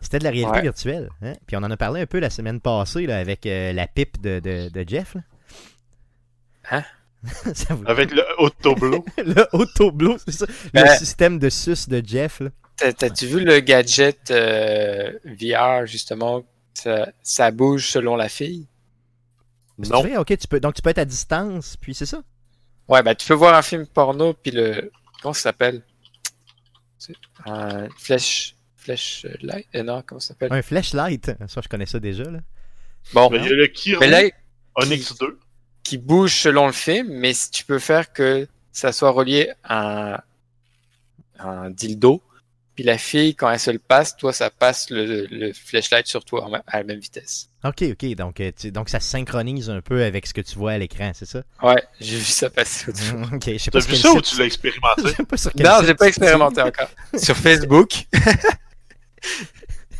C'était 0.00 0.18
de 0.18 0.24
la 0.24 0.30
réalité 0.30 0.56
Ouais. 0.56 0.62
virtuelle. 0.62 1.08
hein? 1.22 1.34
Puis 1.46 1.56
on 1.56 1.60
en 1.60 1.70
a 1.70 1.76
parlé 1.76 2.00
un 2.02 2.06
peu 2.06 2.18
la 2.20 2.30
semaine 2.30 2.60
passée 2.60 3.06
là, 3.06 3.18
avec 3.18 3.46
euh, 3.46 3.72
la 3.72 3.86
pipe 3.86 4.20
de, 4.20 4.38
de, 4.40 4.68
de 4.68 4.88
Jeff. 4.88 5.14
là. 5.14 5.20
Hein? 6.70 6.84
Ça 7.54 7.74
vous- 7.74 7.84
Avec 7.86 8.10
le 8.12 8.22
autoblow. 8.38 9.04
Le 9.18 9.46
autoblow, 9.52 10.16
c'est 10.18 10.32
ça. 10.32 10.46
Le 10.74 10.80
Euh. 10.80 10.94
système 10.96 11.38
de 11.38 11.48
sus 11.50 11.88
de 11.88 12.02
Jeff. 12.04 12.40
là. 12.40 12.50
T'as-tu 12.92 13.26
vu 13.26 13.44
le 13.44 13.60
gadget 13.60 14.30
euh, 14.32 15.12
VR, 15.24 15.86
justement? 15.86 16.42
Ça, 16.74 17.12
ça 17.22 17.50
bouge 17.52 17.86
selon 17.88 18.16
la 18.16 18.28
fille? 18.28 18.66
Non. 19.78 20.00
vrai, 20.00 20.16
ok, 20.16 20.36
tu 20.36 20.48
peux, 20.48 20.58
donc 20.60 20.74
tu 20.74 20.82
peux 20.82 20.90
être 20.90 20.98
à 20.98 21.04
distance, 21.04 21.76
puis 21.76 21.94
c'est 21.94 22.06
ça? 22.06 22.22
Ouais, 22.92 23.02
ben 23.02 23.14
tu 23.14 23.26
peux 23.26 23.34
voir 23.34 23.54
un 23.54 23.62
film 23.62 23.86
porno, 23.86 24.34
puis 24.34 24.50
le. 24.50 24.90
Comment 25.22 25.32
ça 25.32 25.44
s'appelle? 25.44 25.82
Un 27.46 27.88
flèche. 27.98 28.54
Flèche 28.76 29.26
light? 29.40 29.66
Euh, 29.74 29.82
non, 29.82 30.02
comment 30.04 30.20
ça 30.20 30.28
s'appelle? 30.28 30.52
Un 30.52 30.60
flashlight. 30.60 31.32
Ça, 31.48 31.60
je 31.62 31.68
connais 31.68 31.86
ça 31.86 31.98
déjà. 32.00 32.24
Là. 32.24 32.40
Bon, 33.14 33.30
Mais 33.30 33.38
Il 33.38 33.44
y 33.44 33.52
a 33.52 33.54
le 33.54 33.66
Kiro 33.68 34.00
mais 34.00 34.08
là, 34.08 34.22
Onyx 34.74 35.16
2. 35.18 35.38
qui 35.84 35.96
bouge 35.96 36.34
selon 36.34 36.66
le 36.66 36.72
film, 36.72 37.08
mais 37.08 37.32
si 37.32 37.50
tu 37.50 37.64
peux 37.64 37.78
faire 37.78 38.12
que 38.12 38.46
ça 38.72 38.92
soit 38.92 39.10
relié 39.10 39.52
à 39.62 40.16
un, 40.16 40.20
à 41.38 41.48
un 41.48 41.70
dildo, 41.70 42.20
puis 42.74 42.84
la 42.84 42.98
fille, 42.98 43.34
quand 43.34 43.50
elle 43.50 43.58
se 43.60 43.70
le 43.70 43.78
passe, 43.78 44.16
toi, 44.16 44.32
ça 44.32 44.50
passe 44.50 44.88
le, 44.90 45.26
le 45.30 45.52
flashlight 45.52 46.06
sur 46.06 46.24
toi 46.24 46.48
à 46.66 46.78
la 46.78 46.84
même 46.84 46.98
vitesse. 47.00 47.48
Ok, 47.64 47.82
ok, 47.92 48.14
donc, 48.16 48.40
euh, 48.40 48.50
tu- 48.58 48.72
donc 48.72 48.88
ça 48.88 48.98
se 48.98 49.08
synchronise 49.08 49.70
un 49.70 49.80
peu 49.80 50.02
avec 50.02 50.26
ce 50.26 50.34
que 50.34 50.40
tu 50.40 50.56
vois 50.56 50.72
à 50.72 50.78
l'écran, 50.78 51.12
c'est 51.14 51.26
ça? 51.26 51.42
Ouais, 51.62 51.82
j'ai 52.00 52.16
vu 52.16 52.24
ça 52.24 52.50
passer 52.50 52.88
au 52.90 52.92
dessus 52.92 53.12
ok, 53.34 53.42
je 53.52 53.58
sais 53.58 53.70
T'as 53.70 53.80
pas 53.80 53.86
vu 53.86 53.96
ça 53.96 54.12
ou 54.12 54.20
tu 54.20 54.38
l'as 54.38 54.44
expérimenté? 54.46 55.02
Je 55.04 55.08
sais 55.08 55.24
pas 55.24 55.36
sur 55.36 55.52
quel 55.52 55.66
Non, 55.66 55.78
j'ai 55.84 55.94
pas 55.94 56.08
expérimenté 56.08 56.62
encore. 56.62 56.88
Sur 57.18 57.36
Facebook. 57.36 58.06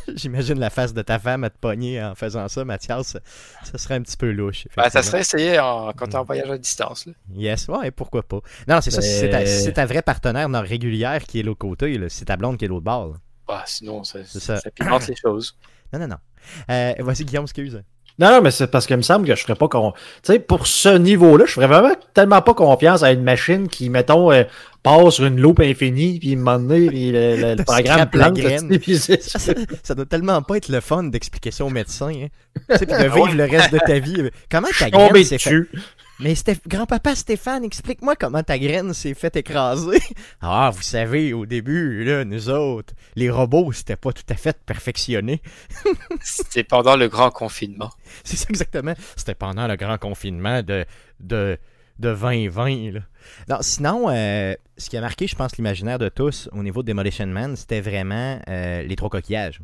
J'imagine 0.15 0.59
la 0.59 0.69
face 0.69 0.93
de 0.93 1.01
ta 1.01 1.19
femme 1.19 1.43
à 1.43 1.49
te 1.49 1.57
pogner 1.57 2.03
en 2.03 2.15
faisant 2.15 2.47
ça, 2.47 2.63
Mathias. 2.65 3.07
Ça, 3.07 3.19
ça 3.63 3.77
serait 3.77 3.95
un 3.95 4.01
petit 4.01 4.17
peu 4.17 4.31
louche. 4.31 4.67
Ben, 4.75 4.89
ça 4.89 5.01
serait 5.03 5.21
essayé 5.21 5.59
en, 5.59 5.91
quand 5.93 6.07
t'es 6.07 6.15
en 6.15 6.23
voyage 6.23 6.49
à 6.49 6.57
distance. 6.57 7.05
Là. 7.05 7.13
Yes, 7.33 7.67
ouais, 7.67 7.91
pourquoi 7.91 8.23
pas. 8.23 8.39
Non, 8.67 8.81
c'est 8.81 8.91
ça, 8.91 9.01
si 9.01 9.09
c'est 9.19 9.29
ta, 9.29 9.45
c'est 9.45 9.73
ta 9.73 9.85
vraie 9.85 10.01
partenaire 10.01 10.49
non 10.49 10.61
régulière 10.61 11.23
qui 11.23 11.39
est 11.39 11.43
l'autre 11.43 11.59
côté, 11.59 11.97
là, 11.97 12.07
c'est 12.09 12.25
ta 12.25 12.37
blonde 12.37 12.57
qui 12.57 12.65
est 12.65 12.67
l'autre 12.67 12.85
bord. 12.85 13.07
là. 13.09 13.15
Ah, 13.47 13.63
sinon, 13.65 14.03
ça, 14.03 14.19
C'est 14.25 14.39
ça. 14.39 14.57
ça. 14.57 14.71
pimente 14.71 15.07
les 15.07 15.15
choses. 15.15 15.57
Non, 15.93 15.99
non, 15.99 16.07
non. 16.07 16.17
Euh, 16.71 16.93
Voici 17.01 17.23
Guillaume, 17.23 17.43
excuse. 17.43 17.83
Non, 18.19 18.29
non, 18.31 18.41
mais 18.41 18.51
c'est 18.51 18.67
parce 18.67 18.85
qu'il 18.85 18.95
me 18.97 19.01
semble 19.01 19.27
que 19.27 19.35
je 19.35 19.41
ferais 19.41 19.55
pas 19.55 19.67
con... 19.67 19.91
Tu 20.21 20.33
sais, 20.33 20.39
pour 20.39 20.67
ce 20.67 20.89
niveau-là, 20.97 21.45
je 21.47 21.53
ferais 21.53 21.67
vraiment 21.67 21.93
tellement 22.13 22.41
pas 22.41 22.53
confiance 22.53 23.01
à 23.01 23.11
une 23.11 23.23
machine 23.23 23.67
qui, 23.67 23.89
mettons, 23.89 24.31
euh, 24.31 24.43
passe 24.83 25.15
sur 25.15 25.25
une 25.25 25.39
loupe 25.39 25.61
infinie, 25.61 26.19
puis 26.19 26.35
donné, 26.35 26.87
puis 26.89 27.11
le, 27.11 27.35
le- 27.35 27.41
le 27.51 27.55
Te 27.55 27.63
programme 27.71 28.09
plante, 28.09 28.37
puis 28.81 28.97
Ça, 28.99 29.15
ça- 29.39 29.53
ça 29.81 29.95
doit 29.95 30.05
tellement 30.05 30.41
pas 30.43 30.57
être 30.57 30.69
le 30.69 30.79
fun 30.81 31.03
d'expliquer 31.05 31.49
ça 31.51 31.65
au 31.65 31.69
médecin. 31.69 32.09
Hein. 32.09 32.27
Tu 32.69 32.77
sais, 32.77 32.85
puis 32.85 32.95
de 32.97 33.03
vivre 33.03 33.29
ouais. 33.29 33.33
le 33.33 33.45
reste 33.45 33.73
de 33.73 33.79
ta 33.79 33.97
vie. 33.97 34.29
Comment 34.51 34.67
ta 34.77 34.89
graine 34.91 35.23
s'est 35.23 35.37
fait... 35.39 35.49
Mais 36.19 36.33
Stéph- 36.35 36.67
grand-papa 36.67 37.15
Stéphane, 37.15 37.63
explique-moi 37.63 38.15
comment 38.15 38.43
ta 38.43 38.59
graine 38.59 38.93
s'est 38.93 39.13
fait 39.15 39.35
écraser. 39.35 39.99
Ah, 40.41 40.71
vous 40.73 40.81
savez, 40.83 41.33
au 41.33 41.45
début, 41.45 42.03
là, 42.03 42.23
nous 42.23 42.49
autres, 42.49 42.93
les 43.15 43.29
robots, 43.29 43.71
c'était 43.71 43.95
pas 43.95 44.11
tout 44.13 44.23
à 44.29 44.35
fait 44.35 44.57
perfectionné. 44.65 45.41
C'était 46.21 46.63
pendant 46.63 46.95
le 46.95 47.07
grand 47.07 47.31
confinement. 47.31 47.89
C'est 48.23 48.37
ça 48.37 48.45
exactement. 48.49 48.93
C'était 49.15 49.35
pendant 49.35 49.67
le 49.67 49.75
grand 49.75 49.97
confinement 49.97 50.61
de, 50.61 50.85
de, 51.19 51.57
de 51.99 52.13
2020. 52.13 52.91
Là. 52.91 52.99
Non, 53.49 53.57
sinon, 53.61 54.09
euh, 54.09 54.53
ce 54.77 54.89
qui 54.89 54.97
a 54.97 55.01
marqué, 55.01 55.27
je 55.27 55.35
pense, 55.35 55.55
l'imaginaire 55.57 55.97
de 55.97 56.09
tous 56.09 56.47
au 56.51 56.61
niveau 56.61 56.83
de 56.83 56.87
Demolition 56.87 57.25
Man, 57.27 57.55
c'était 57.55 57.81
vraiment 57.81 58.39
euh, 58.49 58.83
les 58.83 58.95
trois 58.95 59.09
coquillages. 59.09 59.61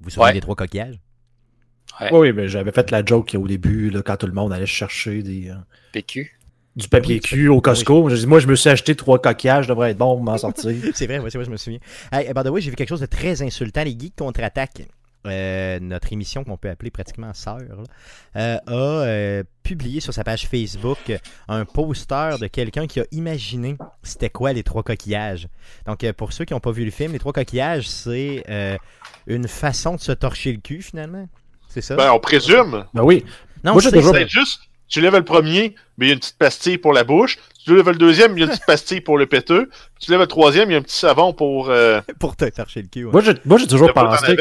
Vous 0.00 0.20
Ouais. 0.20 0.32
des 0.32 0.40
trois 0.40 0.56
coquillages? 0.56 0.96
Oui, 2.00 2.08
oui, 2.12 2.32
mais 2.32 2.48
j'avais 2.48 2.72
fait 2.72 2.90
la 2.90 3.04
joke 3.04 3.36
au 3.38 3.46
début, 3.46 3.90
là, 3.90 4.02
quand 4.02 4.16
tout 4.16 4.26
le 4.26 4.32
monde 4.32 4.52
allait 4.52 4.66
chercher 4.66 5.22
des, 5.22 5.50
euh, 5.50 5.54
PQ. 5.92 6.38
du 6.76 6.88
papier 6.88 7.16
Oui, 7.16 7.20
cul 7.20 7.48
au 7.48 7.60
Costco. 7.60 8.08
Je 8.08 8.16
dis, 8.16 8.26
moi, 8.26 8.40
je 8.40 8.46
me 8.46 8.54
suis 8.56 8.70
acheté 8.70 8.94
trois 8.96 9.20
coquillages, 9.20 9.64
je 9.64 9.68
devrais 9.68 9.90
être 9.90 9.98
bon 9.98 10.16
pour 10.16 10.24
m'en 10.24 10.38
sortir. 10.38 10.74
C'est 10.94 11.06
vrai, 11.06 11.18
ouais, 11.18 11.30
c'est 11.30 11.38
vrai, 11.38 11.44
je 11.44 11.50
me 11.50 11.56
souviens. 11.56 11.80
Hey, 12.10 12.32
by 12.34 12.42
the 12.42 12.48
way, 12.48 12.60
j'ai 12.60 12.70
vu 12.70 12.76
quelque 12.76 12.88
chose 12.88 13.00
de 13.00 13.06
très 13.06 13.42
insultant. 13.42 13.84
Les 13.84 13.96
Geeks 13.98 14.16
contre-attaque, 14.16 14.82
euh, 15.26 15.78
notre 15.80 16.12
émission 16.12 16.42
qu'on 16.42 16.56
peut 16.56 16.68
appeler 16.70 16.90
pratiquement 16.90 17.32
sœur, 17.34 17.60
euh, 18.36 18.56
a 18.66 18.72
euh, 18.72 19.44
publié 19.62 20.00
sur 20.00 20.12
sa 20.12 20.24
page 20.24 20.48
Facebook 20.48 20.98
un 21.46 21.64
poster 21.64 22.38
de 22.40 22.48
quelqu'un 22.48 22.88
qui 22.88 22.98
a 22.98 23.04
imaginé 23.12 23.76
c'était 24.02 24.30
quoi 24.30 24.52
les 24.52 24.64
trois 24.64 24.82
coquillages. 24.82 25.46
Donc, 25.86 26.02
euh, 26.02 26.12
pour 26.12 26.32
ceux 26.32 26.44
qui 26.44 26.54
n'ont 26.54 26.60
pas 26.60 26.72
vu 26.72 26.84
le 26.84 26.90
film, 26.90 27.12
les 27.12 27.20
trois 27.20 27.32
coquillages, 27.32 27.88
c'est 27.88 28.42
euh, 28.48 28.76
une 29.28 29.46
façon 29.46 29.94
de 29.94 30.00
se 30.00 30.10
torcher 30.10 30.52
le 30.52 30.58
cul, 30.60 30.82
finalement. 30.82 31.28
C'est 31.72 31.80
ça? 31.80 31.94
Ben, 31.96 32.10
on 32.12 32.18
présume. 32.18 32.84
Ben 32.94 33.02
oui. 33.02 33.24
non, 33.64 33.72
moi, 33.72 33.80
j'ai 33.82 33.90
toujours- 33.90 34.14
C'est 34.14 34.28
juste, 34.28 34.60
tu 34.88 35.00
lèves 35.00 35.14
le 35.16 35.24
premier, 35.24 35.74
mais 35.96 36.06
il 36.06 36.08
y 36.08 36.10
a 36.10 36.14
une 36.14 36.20
petite 36.20 36.36
pastille 36.38 36.76
pour 36.78 36.92
la 36.92 37.02
bouche. 37.04 37.38
Tu 37.64 37.74
lèves 37.74 37.88
le 37.88 37.94
deuxième, 37.96 38.36
il 38.36 38.40
y 38.40 38.42
a 38.42 38.46
une 38.46 38.50
petite 38.50 38.66
pastille 38.66 39.00
pour 39.00 39.16
le 39.16 39.26
péteux. 39.26 39.70
Tu 40.00 40.10
lèves 40.10 40.20
le 40.20 40.26
troisième, 40.26 40.70
il 40.70 40.72
y 40.72 40.76
a 40.76 40.78
un 40.78 40.82
petit 40.82 40.96
savon 40.98 41.32
pour. 41.32 41.70
Euh, 41.70 42.00
Pour 42.18 42.36
te 42.36 42.44
le 42.44 42.50
cul. 42.50 43.04
ouais. 43.06 43.10
Moi, 43.44 43.58
j'ai 43.58 43.66
toujours 43.66 43.92
pensé 43.94 44.36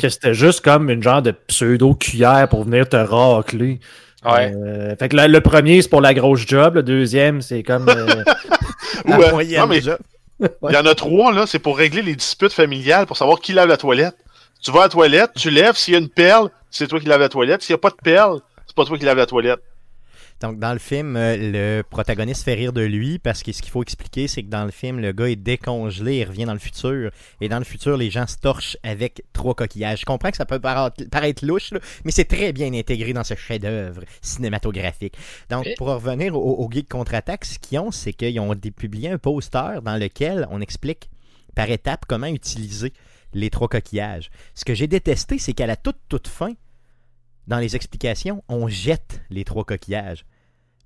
que 0.00 0.08
c'était 0.08 0.34
juste 0.34 0.62
comme 0.64 0.90
une 0.90 1.02
genre 1.02 1.22
de 1.22 1.30
pseudo-cuillère 1.30 2.48
pour 2.48 2.64
venir 2.64 2.88
te 2.88 2.96
racler. 2.96 3.80
Ouais. 4.24 4.52
Euh, 4.52 4.96
fait 4.96 5.08
que 5.08 5.16
le, 5.16 5.26
le 5.28 5.40
premier, 5.40 5.80
c'est 5.80 5.88
pour 5.88 6.00
la 6.00 6.12
grosse 6.12 6.44
job. 6.46 6.74
Le 6.74 6.82
deuxième, 6.82 7.40
c'est 7.40 7.62
comme. 7.62 7.88
euh, 7.88 8.24
La 9.04 9.30
moyenne, 9.30 9.60
non, 9.60 9.66
mais 9.68 9.78
il 9.78 10.72
y 10.72 10.76
en 10.76 10.86
a 10.86 10.94
trois, 10.94 11.32
là, 11.32 11.46
c'est 11.46 11.58
pour 11.60 11.78
régler 11.78 12.02
les 12.02 12.14
disputes 12.16 12.52
familiales, 12.52 13.06
pour 13.06 13.16
savoir 13.16 13.38
qui 13.40 13.52
lave 13.52 13.68
la 13.68 13.76
toilette. 13.76 14.16
Tu 14.60 14.72
vas 14.72 14.80
à 14.80 14.82
la 14.84 14.88
toilette, 14.88 15.30
tu 15.36 15.50
lèves, 15.50 15.76
s'il 15.76 15.94
y 15.94 15.96
a 15.96 16.00
une 16.00 16.08
perle, 16.08 16.50
c'est 16.70 16.88
toi 16.88 16.98
qui 17.00 17.06
lave 17.06 17.20
la 17.20 17.28
toilette. 17.28 17.62
S'il 17.62 17.74
n'y 17.74 17.78
a 17.78 17.80
pas 17.80 17.90
de 17.90 17.96
perle, 17.96 18.40
c'est 18.66 18.74
pas 18.74 18.84
toi 18.84 18.98
qui 18.98 19.04
lave 19.04 19.16
la 19.16 19.26
toilette. 19.26 19.60
Donc, 20.40 20.60
dans 20.60 20.72
le 20.72 20.78
film, 20.78 21.16
euh, 21.16 21.36
le 21.36 21.82
protagoniste 21.82 22.44
fait 22.44 22.54
rire 22.54 22.72
de 22.72 22.82
lui 22.82 23.18
parce 23.18 23.42
que 23.42 23.50
ce 23.50 23.60
qu'il 23.60 23.72
faut 23.72 23.82
expliquer, 23.82 24.28
c'est 24.28 24.44
que 24.44 24.48
dans 24.48 24.64
le 24.64 24.70
film, 24.70 25.00
le 25.00 25.10
gars 25.10 25.28
est 25.28 25.36
décongelé, 25.36 26.18
il 26.18 26.24
revient 26.24 26.44
dans 26.44 26.52
le 26.52 26.60
futur. 26.60 27.10
Et 27.40 27.48
dans 27.48 27.58
le 27.58 27.64
futur, 27.64 27.96
les 27.96 28.08
gens 28.10 28.26
se 28.26 28.36
torchent 28.36 28.76
avec 28.84 29.24
trois 29.32 29.54
coquillages. 29.54 30.00
Je 30.00 30.04
comprends 30.04 30.30
que 30.30 30.36
ça 30.36 30.46
peut 30.46 30.60
paraître, 30.60 31.44
louche, 31.44 31.72
là, 31.72 31.80
mais 32.04 32.12
c'est 32.12 32.24
très 32.24 32.52
bien 32.52 32.72
intégré 32.72 33.12
dans 33.12 33.24
ce 33.24 33.34
chef-d'œuvre 33.34 34.02
cinématographique. 34.22 35.14
Donc, 35.50 35.66
pour 35.76 35.88
revenir 35.88 36.36
au, 36.36 36.64
au 36.64 36.70
Geek 36.70 36.88
Contre-Attaque, 36.88 37.44
ce 37.44 37.58
qu'ils 37.58 37.80
ont, 37.80 37.90
c'est 37.90 38.12
qu'ils 38.12 38.38
ont 38.38 38.54
publié 38.54 39.10
un 39.10 39.18
poster 39.18 39.80
dans 39.82 39.96
lequel 39.96 40.46
on 40.50 40.60
explique 40.60 41.10
par 41.56 41.68
étapes 41.68 42.04
comment 42.06 42.28
utiliser 42.28 42.92
les 43.34 43.50
trois 43.50 43.68
coquillages. 43.68 44.30
Ce 44.54 44.64
que 44.64 44.74
j'ai 44.74 44.86
détesté, 44.86 45.38
c'est 45.38 45.52
qu'à 45.52 45.66
la 45.66 45.76
toute, 45.76 45.98
toute 46.08 46.28
fin, 46.28 46.52
dans 47.46 47.58
les 47.58 47.76
explications, 47.76 48.42
on 48.48 48.68
jette 48.68 49.20
les 49.30 49.44
trois 49.44 49.64
coquillages. 49.64 50.24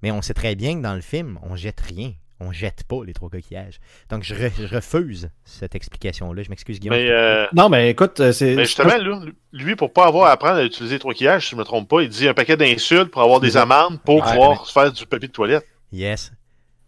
Mais 0.02 0.10
on 0.10 0.22
sait 0.22 0.34
très 0.34 0.54
bien 0.54 0.76
que 0.76 0.82
dans 0.82 0.94
le 0.94 1.00
film, 1.00 1.38
on 1.42 1.56
jette 1.56 1.80
rien. 1.80 2.12
On 2.40 2.50
jette 2.50 2.82
pas 2.82 3.04
les 3.04 3.12
trois 3.12 3.30
coquillages. 3.30 3.78
Donc 4.10 4.24
je, 4.24 4.34
re- 4.34 4.50
je 4.58 4.66
refuse 4.74 5.30
cette 5.44 5.76
explication-là. 5.76 6.42
Je 6.42 6.50
m'excuse, 6.50 6.80
Guillaume. 6.80 6.96
Mais, 6.96 7.08
euh, 7.08 7.46
Non, 7.52 7.68
mais 7.68 7.90
écoute, 7.90 8.18
euh, 8.18 8.32
c'est. 8.32 8.56
mais 8.56 8.64
justement, 8.64 8.96
là, 8.96 9.20
lui, 9.52 9.76
pour 9.76 9.92
pas 9.92 10.06
avoir 10.08 10.26
à 10.28 10.32
apprendre 10.32 10.56
à 10.56 10.64
utiliser 10.64 10.96
les 10.96 10.98
troquillages, 10.98 11.44
si 11.44 11.50
je 11.52 11.56
me 11.56 11.62
trompe 11.62 11.88
pas, 11.88 12.00
il 12.02 12.08
dit 12.08 12.26
un 12.26 12.34
paquet 12.34 12.56
d'insultes 12.56 13.12
pour 13.12 13.22
avoir 13.22 13.38
des 13.38 13.56
amendes 13.56 14.00
pour 14.02 14.16
Ouais, 14.16 14.22
pouvoir 14.32 14.66
se 14.66 14.72
faire 14.72 14.90
du 14.92 15.06
papier 15.06 15.28
de 15.28 15.32
toilette. 15.32 15.64
Yes. 15.92 16.32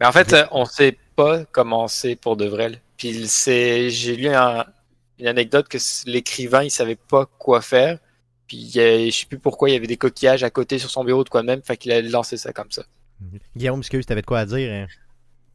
Mais 0.01 0.07
en 0.07 0.13
fait, 0.13 0.33
euh, 0.33 0.45
on 0.51 0.65
sait 0.65 0.99
pas 1.15 1.45
comment 1.53 1.87
c'est 1.87 2.17
pour 2.17 2.37
de 2.37 2.47
vrai. 2.47 2.73
Puis 2.97 3.29
c'est, 3.29 3.91
j'ai 3.91 4.17
lu 4.17 4.29
un- 4.31 4.65
une 5.19 5.27
anecdote 5.27 5.69
que 5.69 5.79
l'écrivain 6.07 6.63
il 6.65 6.71
savait 6.71 6.97
pas 6.97 7.27
quoi 7.39 7.61
faire. 7.61 7.99
Puis 8.47 8.71
je 8.75 9.11
sais 9.11 9.27
plus 9.27 9.39
pourquoi 9.39 9.71
il 9.71 9.73
y 9.73 9.77
avait 9.77 9.87
des 9.87 9.97
coquillages 9.97 10.43
à 10.45 10.51
côté 10.51 10.79
sur 10.79 10.91
son 10.91 11.05
bureau 11.05 11.25
de 11.25 11.29
quoi 11.29 11.43
même. 11.43 11.63
Fait 11.63 11.77
qu'il 11.77 11.93
a 11.93 12.03
lancé 12.03 12.37
ça 12.37 12.53
comme 12.53 12.71
ça. 12.71 12.83
Guillaume, 13.57 13.79
excuse, 13.81 14.05
t'avais 14.07 14.21
de 14.21 14.27
quoi 14.27 14.41
à 14.41 14.47
dire? 14.47 14.71
hein? 14.71 14.87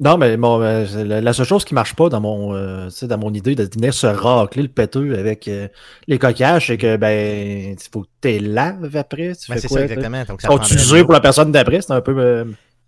Non, 0.02 0.18
mais 0.18 0.38
bon, 0.38 0.62
euh, 0.62 0.86
la, 1.22 1.34
seule 1.34 1.46
chose 1.46 1.66
qui 1.66 1.74
marche 1.74 1.94
pas 1.94 2.08
dans 2.08 2.22
mon, 2.22 2.56
euh, 2.56 2.86
tu 2.86 2.92
sais, 2.96 3.08
dans 3.08 3.18
mon 3.18 3.34
idée 3.34 3.54
de 3.54 3.64
venir 3.64 3.94
se 3.94 4.08
racler 4.08 4.62
le 4.64 4.70
péteux 4.70 5.14
avec 5.20 5.48
euh, 5.50 5.68
les 6.08 6.18
coquillages, 6.18 6.68
c'est 6.68 6.78
que 6.78 6.96
ben, 6.96 7.74
il 7.74 7.78
faut 7.92 8.04
que 8.04 8.08
tu 8.22 8.40
laves 8.40 8.96
après. 8.96 9.36
Tu 9.36 9.52
Ben, 9.52 9.56
fais 9.56 9.60
c'est 9.60 9.68
quoi, 9.68 9.82
ça 9.82 9.88
tu 9.88 9.92
exactement. 9.94 10.24
Donc, 10.24 10.42
ça 10.42 10.48
Sont 10.48 10.56
prendrait 10.58 10.76
usés 10.76 11.04
pour 11.04 11.12
la 11.12 11.20
personne 11.20 11.52
d'après, 11.52 11.82
c'est 11.82 11.92
un 11.92 12.00
peu. 12.02 12.18
euh, 12.18 12.46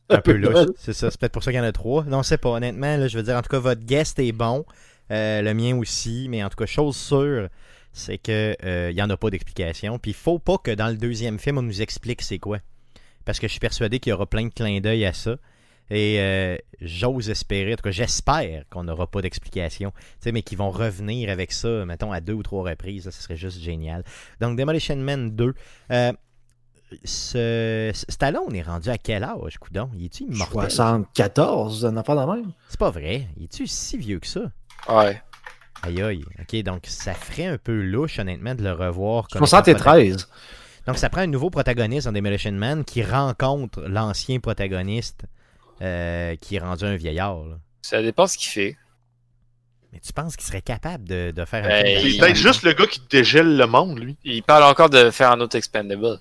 un 0.10 0.22
peu 0.22 0.32
louche. 0.32 0.68
C'est 0.78 0.94
ça. 0.94 1.12
C'est 1.12 1.20
peut-être 1.20 1.34
pour 1.34 1.44
ça 1.44 1.52
qu'il 1.52 1.60
y 1.60 1.62
en 1.62 1.66
a 1.68 1.72
trois. 1.74 2.06
Non, 2.06 2.24
c'est 2.24 2.38
pas. 2.38 2.50
Honnêtement, 2.50 2.96
là, 2.96 3.08
je 3.10 3.18
veux 3.18 3.24
dire, 3.24 3.36
en 3.36 3.42
tout 3.42 3.50
cas, 3.50 3.60
votre 3.60 3.82
guest 3.84 4.18
est 4.20 4.32
bon. 4.32 4.64
Euh, 5.12 5.42
le 5.42 5.54
mien 5.54 5.76
aussi. 5.78 6.28
Mais 6.30 6.44
en 6.44 6.50
tout 6.50 6.56
cas, 6.56 6.66
chose 6.66 6.96
sûre, 6.96 7.50
c'est 7.94 8.18
que 8.18 8.56
euh, 8.64 8.90
il 8.92 8.98
y 8.98 9.02
en 9.02 9.10
a 9.10 9.18
pas 9.18 9.30
d'explication. 9.30 10.00
Puis 10.00 10.12
il 10.12 10.16
faut 10.16 10.40
pas 10.40 10.58
que 10.58 10.72
dans 10.72 10.88
le 10.88 10.96
deuxième 10.96 11.40
film, 11.40 11.58
on 11.58 11.62
nous 11.62 11.82
explique 11.82 12.22
c'est 12.22 12.40
quoi. 12.40 12.60
Parce 13.26 13.40
que 13.40 13.48
je 13.48 13.52
suis 13.52 13.60
persuadé 13.60 14.00
qu'il 14.00 14.12
y 14.12 14.14
aura 14.14 14.26
plein 14.26 14.46
de 14.46 14.54
clins 14.54 14.80
d'œil 14.80 15.06
à 15.06 15.14
ça. 15.14 15.36
Et 15.90 16.22
euh, 16.22 16.56
j'ose 16.80 17.30
espérer, 17.30 17.74
en 17.74 17.76
tout 17.76 17.84
cas, 17.84 17.92
j'espère 17.92 18.64
qu'on 18.70 18.86
n'aura 18.86 19.08
pas 19.08 19.22
d'explication. 19.22 19.92
Tu 19.92 20.02
sais, 20.22 20.32
mais 20.32 20.42
qu'ils 20.42 20.58
vont 20.58 20.72
revenir 20.72 21.30
avec 21.30 21.52
ça, 21.52 21.86
mettons, 21.86 22.14
à 22.14 22.22
deux 22.22 22.34
ou 22.34 22.44
trois 22.44 22.70
reprises. 22.70 23.06
là, 23.06 23.12
ce 23.12 23.22
serait 23.22 23.36
juste 23.36 23.60
génial. 23.60 24.06
Donc, 24.40 24.58
Demolition 24.58 24.96
Man 24.96 25.32
2. 25.32 25.54
Euh, 25.92 26.14
ce, 27.04 27.92
Stallone 28.08 28.56
est 28.56 28.62
rendu 28.62 28.90
à 28.90 28.98
quel 28.98 29.24
âge, 29.24 29.58
coudon? 29.60 29.90
Il 29.96 30.06
est-tu 30.06 30.24
immortel? 30.24 30.72
74, 30.72 31.86
un 31.86 31.98
enfant 31.98 32.16
de 32.16 32.32
même. 32.32 32.54
C'est 32.70 32.80
pas 32.80 32.90
vrai. 32.90 33.28
Il 33.38 33.44
est-tu 33.44 33.68
si 33.68 33.98
vieux 33.98 34.20
que 34.20 34.28
ça? 34.28 34.50
Ouais. 34.90 35.22
Aïe 35.84 36.02
aïe. 36.02 36.26
Ok, 36.40 36.62
donc 36.64 36.84
ça 36.88 37.14
ferait 37.14 37.46
un 37.48 37.58
peu 37.58 37.82
louche, 37.82 38.20
honnêtement, 38.20 38.54
de 38.56 38.64
le 38.64 38.72
revoir. 38.74 39.28
comme 39.28 39.40
étant 39.40 39.48
73. 39.48 40.28
Donc 40.88 40.98
ça 40.98 41.10
prend 41.10 41.22
un 41.22 41.28
nouveau 41.28 41.50
protagoniste 41.50 42.06
dans 42.08 42.12
Demolition 42.12 42.52
Man 42.52 42.84
qui 42.84 43.04
rencontre 43.04 43.82
l'ancien 43.82 44.40
protagoniste 44.40 45.26
euh, 45.82 46.36
qui 46.38 46.56
est 46.56 46.60
rendu 46.60 46.86
un 46.86 46.96
vieillard. 46.96 47.44
là. 47.46 47.58
Ça 47.82 48.02
dépend 48.02 48.28
ce 48.28 48.38
qu'il 48.38 48.50
fait. 48.50 48.78
Mais 49.94 50.00
tu 50.00 50.14
penses 50.14 50.36
qu'il 50.38 50.46
serait 50.46 50.62
capable 50.62 51.04
de, 51.08 51.32
de 51.36 51.46
faire 51.46 51.66
un 51.66 51.68
Ben, 51.68 51.86
C'est 51.86 51.92
il- 51.92 52.04
d'action? 52.04 52.20
peut-être 52.26 52.36
juste 52.38 52.64
le 52.64 52.74
gars 52.74 52.88
qui 52.88 53.02
dégèle 53.10 53.58
le 53.58 53.66
monde, 53.68 54.00
lui. 54.00 54.18
Il 54.24 54.42
parle 54.44 54.64
encore 54.64 54.90
de 54.90 55.10
faire 55.12 55.32
un 55.32 55.40
autre 55.42 55.56
expendable. 55.58 56.20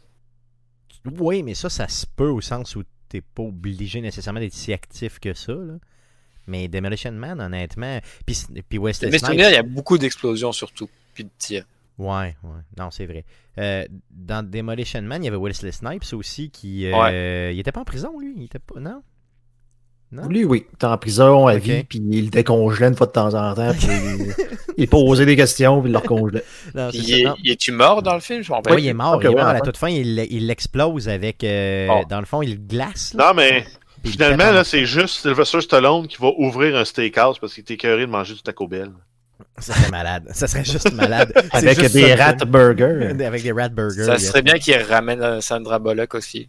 Oui, 1.19 1.43
mais 1.43 1.55
ça, 1.55 1.71
ça 1.71 1.87
se 1.89 2.05
peut 2.07 2.29
au 2.29 2.41
sens 2.41 2.77
où 2.77 2.83
t'es 3.09 3.21
pas 3.23 3.43
obligé 3.43 4.01
nécessairement 4.01 4.41
d'être 4.41 4.53
si 4.55 4.73
actif 4.73 5.19
que 5.19 5.35
ça. 5.35 5.53
Là. 5.53 5.75
Mais 6.47 6.69
Demolition 6.69 7.13
Man, 7.13 7.41
honnêtement. 7.41 8.01
Puis, 8.27 8.39
puis 8.69 8.79
Wesley 8.79 9.11
Mais 9.11 9.19
Snipes. 9.19 9.35
il 9.35 9.41
y 9.41 9.57
a 9.57 9.63
beaucoup 9.63 9.99
d'explosions 9.99 10.53
surtout. 10.53 10.89
Puis 11.15 11.25
de 11.25 11.31
tirs. 11.39 11.65
Ouais, 11.99 12.35
ouais. 12.43 12.61
Non, 12.79 12.91
c'est 12.91 13.07
vrai. 13.07 13.25
Euh, 13.59 13.85
dans 14.11 14.43
Demolition 14.49 15.03
Man, 15.03 15.23
il 15.23 15.27
y 15.27 15.29
avait 15.29 15.37
Wesley 15.37 15.71
Snipes 15.73 16.05
aussi 16.15 16.51
qui. 16.51 16.87
euh, 16.91 17.51
Il 17.53 17.59
était 17.61 17.73
pas 17.73 17.81
en 17.81 17.85
prison, 17.85 18.19
lui 18.19 18.33
Il 18.37 18.45
était 18.45 18.59
pas. 18.59 18.81
Non? 18.81 19.03
Non? 20.13 20.27
Lui, 20.27 20.45
oui, 20.45 20.67
il 20.69 20.73
est 20.73 20.85
en 20.85 20.99
prison 20.99 21.47
à 21.47 21.57
vie, 21.57 21.85
puis 21.85 22.01
il 22.11 22.25
le 22.25 22.31
décongelait 22.31 22.89
une 22.89 22.97
fois 22.97 23.07
de 23.07 23.13
temps 23.13 23.33
en 23.33 23.55
temps, 23.55 23.73
puis 23.73 23.87
il, 24.77 24.89
posait 24.89 25.25
des 25.25 25.37
questions, 25.37 25.81
puis 25.81 25.89
il 25.89 25.93
le 25.93 25.99
recongelait. 25.99 26.43
Non, 26.75 26.91
il 26.93 27.05
ça, 27.07 27.17
est, 27.17 27.25
non. 27.27 27.37
il 27.45 27.51
est-tu 27.53 27.71
mort 27.71 28.03
dans 28.03 28.15
le 28.15 28.21
film? 28.21 28.43
Je 28.43 28.51
m'en 28.51 28.57
rappelle. 28.57 28.75
Oui, 28.75 28.83
il 28.83 28.89
est 28.89 28.93
mort. 28.93 29.21
Il 29.23 29.27
est 29.27 29.29
ouais, 29.29 29.35
mort 29.37 29.47
à 29.47 29.53
la 29.53 29.61
toute 29.61 29.77
fin. 29.77 29.87
Il 29.89 30.19
il 30.31 30.49
l'explose 30.49 31.09
avec. 31.09 31.45
euh, 31.45 31.87
Oh. 31.91 32.03
Dans 32.09 32.19
le 32.19 32.27
fond, 32.27 32.43
il 32.43 32.51
le 32.51 32.57
glace. 32.57 33.15
là, 33.15 33.29
Non, 33.29 33.35
mais 33.35 33.65
finalement, 34.05 34.51
là, 34.51 34.65
c'est 34.65 34.85
juste 34.87 35.21
Sylvester 35.21 35.61
Stallone 35.61 36.07
qui 36.09 36.17
va 36.21 36.29
ouvrir 36.39 36.77
un 36.77 36.85
steakhouse 36.85 37.39
parce 37.39 37.55
qu'il 37.55 37.63
était 37.63 37.75
écœuré 37.75 38.07
de 38.07 38.11
manger 38.11 38.35
du 38.35 38.43
Taco 38.43 38.67
Bell. 38.67 38.91
Ça 39.59 39.75
serait 39.75 39.91
malade. 39.91 40.29
Ça 40.33 40.47
serait 40.47 40.65
juste 40.65 40.93
malade. 40.93 41.33
Avec 41.53 41.79
juste 41.81 41.95
des 41.95 42.15
rat 42.15 42.33
burgers. 42.35 43.15
Avec 43.25 43.43
des 43.43 43.53
rat 43.53 43.69
burgers. 43.69 44.05
Ça 44.05 44.19
serait 44.19 44.43
bien 44.43 44.55
qu'il 44.55 44.77
ramène 44.83 45.23
euh, 45.23 45.41
Sandra 45.41 45.79
Bullock 45.79 46.15
aussi. 46.15 46.49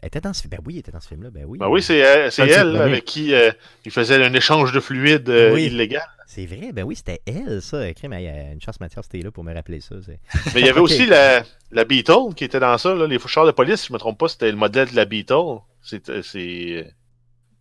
Elle 0.00 0.08
était 0.08 0.20
dans 0.20 0.34
ce 0.34 0.42
film. 0.42 0.50
Ben 0.50 0.60
oui, 0.66 0.74
elle 0.74 0.80
était 0.80 0.92
dans 0.92 1.00
ce 1.00 1.08
film-là. 1.08 1.30
Ben 1.30 1.44
oui. 1.46 1.58
Ben 1.58 1.68
oui, 1.68 1.82
c'est 1.82 1.96
elle, 1.96 2.30
c'est 2.30 2.46
c'est 2.46 2.52
elle 2.52 2.76
avec 2.76 3.06
qui 3.06 3.32
euh, 3.32 3.50
il 3.86 3.90
faisait 3.90 4.22
un 4.22 4.34
échange 4.34 4.70
de 4.72 4.80
fluide 4.80 5.28
euh, 5.30 5.54
Oui. 5.54 5.64
illégal. 5.64 6.02
C'est 6.26 6.44
vrai. 6.44 6.72
Ben 6.74 6.82
oui, 6.82 6.94
c'était 6.96 7.22
elle, 7.26 7.62
ça. 7.62 7.90
Crime, 7.94 8.14
il 8.18 8.24
y 8.24 8.28
a 8.28 8.52
une 8.52 8.60
chance, 8.60 8.80
Mathias, 8.80 9.06
c'était 9.10 9.24
là 9.24 9.30
pour 9.30 9.44
me 9.44 9.54
rappeler 9.54 9.80
ça. 9.80 9.94
c'est- 10.04 10.18
Mais 10.54 10.60
il 10.60 10.66
y 10.66 10.68
avait 10.68 10.80
aussi 10.88 11.06
la, 11.06 11.42
la 11.70 11.84
Beetle 11.86 12.34
qui 12.36 12.44
était 12.44 12.60
dans 12.60 12.76
ça. 12.76 12.94
Là. 12.94 13.06
Les 13.06 13.18
fouchards 13.18 13.46
de 13.46 13.50
police, 13.52 13.80
si 13.82 13.88
je 13.88 13.92
me 13.94 13.98
trompe 13.98 14.18
pas, 14.18 14.28
c'était 14.28 14.50
le 14.50 14.56
modèle 14.58 14.90
de 14.90 14.96
la 14.96 15.06
Beetle. 15.06 15.58
C'était 15.84 16.22
c'est- 16.22 16.92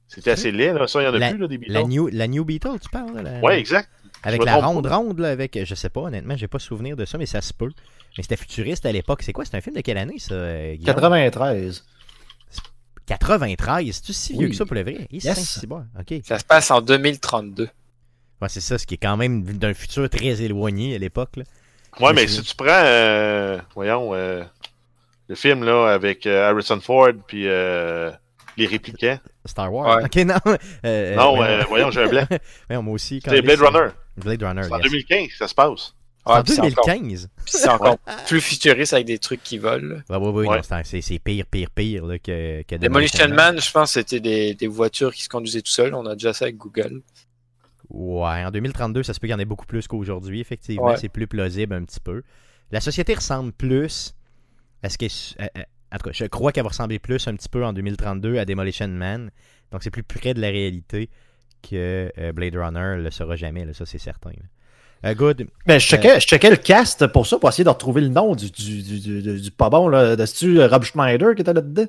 c'était 0.08 0.32
assez 0.32 0.52
laid. 0.52 0.74
Là. 0.74 0.88
Ça, 0.88 1.02
il 1.02 1.06
y 1.06 1.08
en 1.08 1.14
a 1.14 1.20
La- 1.20 1.30
plus, 1.32 1.40
là, 1.40 1.48
des 1.48 1.58
Beetles. 1.58 1.74
La 1.74 1.84
New, 1.84 2.08
la 2.08 2.28
New 2.28 2.46
Beetle, 2.46 2.80
tu 2.82 2.90
parles? 2.90 3.14
là, 3.16 3.22
la- 3.24 3.40
Ouais, 3.42 3.60
exact. 3.60 3.90
Avec 4.24 4.44
la 4.46 4.54
trompe 4.54 4.66
ronde 4.66 4.88
pas. 4.88 4.96
ronde, 4.96 5.20
là, 5.20 5.30
avec, 5.32 5.60
je 5.66 5.76
sais 5.76 5.90
pas, 5.90 6.02
honnêtement, 6.02 6.38
j'ai 6.38 6.48
pas 6.48 6.60
souvenir 6.60 6.96
de 6.96 7.04
ça, 7.06 7.18
mais 7.18 7.26
ça 7.26 7.42
se 7.42 7.54
peut. 7.54 7.72
Mais 8.18 8.24
c'était 8.24 8.38
futuriste 8.38 8.86
à 8.86 8.92
l'époque. 8.92 9.22
C'est 9.24 9.34
quoi? 9.34 9.44
C'est 9.44 9.58
un 9.58 9.62
film 9.62 9.76
de 9.76 9.82
quelle 9.82 9.98
année, 9.98 10.20
ça? 10.20 10.34
euh, 10.36 10.76
Guillaume? 10.76 10.86
93. 10.96 11.84
93. 13.06 13.92
C'est-tu 13.96 14.14
si 14.14 14.34
vieux 14.34 14.46
Oui. 14.46 14.50
que 14.52 14.56
ça 14.56 14.66
pour 14.66 14.76
le 14.76 14.84
vrai? 14.84 15.08
Yes. 15.12 15.58
c'est 15.60 15.68
bon. 15.68 15.86
OK. 16.00 16.22
Ça 16.24 16.40
se 16.40 16.46
passe 16.46 16.72
en 16.72 16.82
2032. 16.82 17.68
Ouais, 18.42 18.50
c'est 18.50 18.62
ça, 18.62 18.78
ce 18.78 18.86
qui 18.86 18.94
est 18.96 18.98
quand 18.98 19.18
même 19.18 19.44
d'un 19.44 19.74
futur 19.74 20.10
très 20.10 20.42
éloigné 20.42 20.96
à 20.96 20.98
l'époque. 21.00 21.36
là. 21.38 21.44
Ouais, 22.00 22.14
mais 22.14 22.28
si 22.28 22.42
tu 22.42 22.56
prends, 22.56 22.68
euh, 22.70 23.60
voyons, 23.76 24.14
euh, 24.16 24.44
le 25.28 25.36
film 25.36 25.64
là 25.64 25.88
avec 25.94 26.26
euh, 26.26 26.50
Harrison 26.50 26.80
Ford 26.80 27.12
puis 27.28 27.48
euh, 27.48 28.12
les 28.58 28.66
répliquants. 28.68 29.20
Star 29.46 29.74
Wars. 29.74 29.98
Ouais. 29.98 30.04
OK, 30.06 30.16
non. 30.26 30.36
euh, 30.86 31.16
non, 31.16 31.42
euh, 31.42 31.46
euh, 31.46 31.64
voyons, 31.68 31.92
j'ai 31.92 32.04
un 32.04 32.08
blanc. 32.10 32.28
moi 32.82 32.94
aussi. 32.94 33.22
C'est 33.24 33.42
Blade 33.42 33.60
Runner. 33.60 33.90
Blade 34.18 34.44
Runner, 34.44 34.64
C'est 34.64 34.74
en 34.74 34.78
yes. 34.80 34.92
2015 34.92 35.28
que 35.28 35.36
ça 35.38 35.48
se 35.48 35.56
passe. 35.56 35.96
Ah, 36.26 36.40
en 36.40 36.44
puis 36.44 36.54
c'est 36.54 36.62
encore, 36.62 36.86
2015. 36.86 37.28
puis 37.44 37.54
c'est 37.58 37.68
encore 37.68 37.98
plus 38.28 38.40
futuriste 38.40 38.94
avec 38.94 39.06
des 39.06 39.20
trucs 39.20 39.44
qui 39.44 39.58
volent. 39.58 39.98
Ouais. 40.10 40.62
non, 40.70 40.82
c'est- 40.84 41.20
pire, 41.20 41.46
pire, 41.52 41.70
pire 41.70 42.06
là, 42.06 42.18
que, 42.18 42.62
que 42.64 42.76
Demolition 42.76 43.28
Man, 43.28 43.60
je 43.60 43.72
pense, 43.72 43.92
c'était 43.94 44.22
des, 44.22 44.54
des 44.54 44.68
voitures 44.68 45.14
qui 45.14 45.24
se 45.24 45.30
conduisaient 45.30 45.62
tout 45.62 45.72
seules. 45.72 45.94
On 45.94 46.06
a 46.06 46.14
déjà 46.14 46.32
ça 46.32 46.46
avec 46.46 46.56
Google. 46.56 47.02
Ouais, 47.90 48.44
en 48.46 48.52
2032, 48.52 49.04
ça 49.04 49.14
se 49.14 49.20
peut 49.20 49.28
qu'il 49.28 49.32
y 49.34 49.36
en 49.36 49.40
ait 49.40 49.46
beaucoup 49.46 49.66
plus 49.66 49.86
qu'aujourd'hui, 49.88 50.40
effectivement. 50.40 50.88
Ouais. 50.92 50.98
C'est 50.98 51.10
plus 51.10 51.28
plausible 51.28 51.76
un 51.76 51.84
petit 51.84 52.00
peu. 52.00 52.24
La 52.72 52.80
société 52.80 53.14
ressemble 53.14 53.52
plus 53.52 54.16
à 54.84 54.90
ce 54.90 54.98
qu'est. 54.98 55.36
à- 55.40 55.46
à- 55.60 55.66
En 55.94 55.98
tout 55.98 56.10
cas, 56.10 56.12
je 56.14 56.26
crois 56.26 56.52
qu'elle 56.52 56.64
va 56.64 56.70
ressembler 56.70 56.98
plus 57.00 57.28
un 57.28 57.36
petit 57.36 57.50
peu 57.50 57.64
en 57.64 57.72
2032 57.72 58.38
à 58.40 58.46
Demolition 58.46 58.88
Man. 58.88 59.30
Donc, 59.72 59.84
c'est 59.84 59.92
plus 59.92 60.02
près 60.04 60.34
de 60.34 60.42
la 60.42 60.48
réalité 60.50 61.10
que 61.62 62.12
euh, 62.18 62.32
Blade 62.34 62.56
Runner 62.56 63.02
le 63.02 63.12
sera 63.12 63.36
jamais, 63.36 63.64
là, 63.64 63.74
ça 63.74 63.86
c'est 63.86 64.00
certain. 64.00 64.32
là. 64.32 65.10
Euh, 65.10 65.14
good. 65.16 65.46
Ben, 65.68 65.80
je, 65.80 65.86
checkais, 65.86 66.20
je 66.20 66.26
checkais 66.28 66.50
le 66.50 66.56
cast 66.56 67.06
pour 67.08 67.28
ça, 67.28 67.38
pour 67.38 67.50
essayer 67.50 67.64
de 67.66 67.70
retrouver 67.70 68.02
le 68.02 68.08
nom 68.08 68.36
du, 68.36 68.50
du, 68.50 68.82
du, 68.82 69.00
du, 69.22 69.42
du 69.42 69.52
pas 69.52 69.70
bon. 69.70 69.88
Là. 69.90 70.16
C'est-tu 70.26 70.62
Rob 70.64 70.84
Schneider 70.84 71.36
qui 71.36 71.42
était 71.42 71.54
là-dedans? 71.54 71.86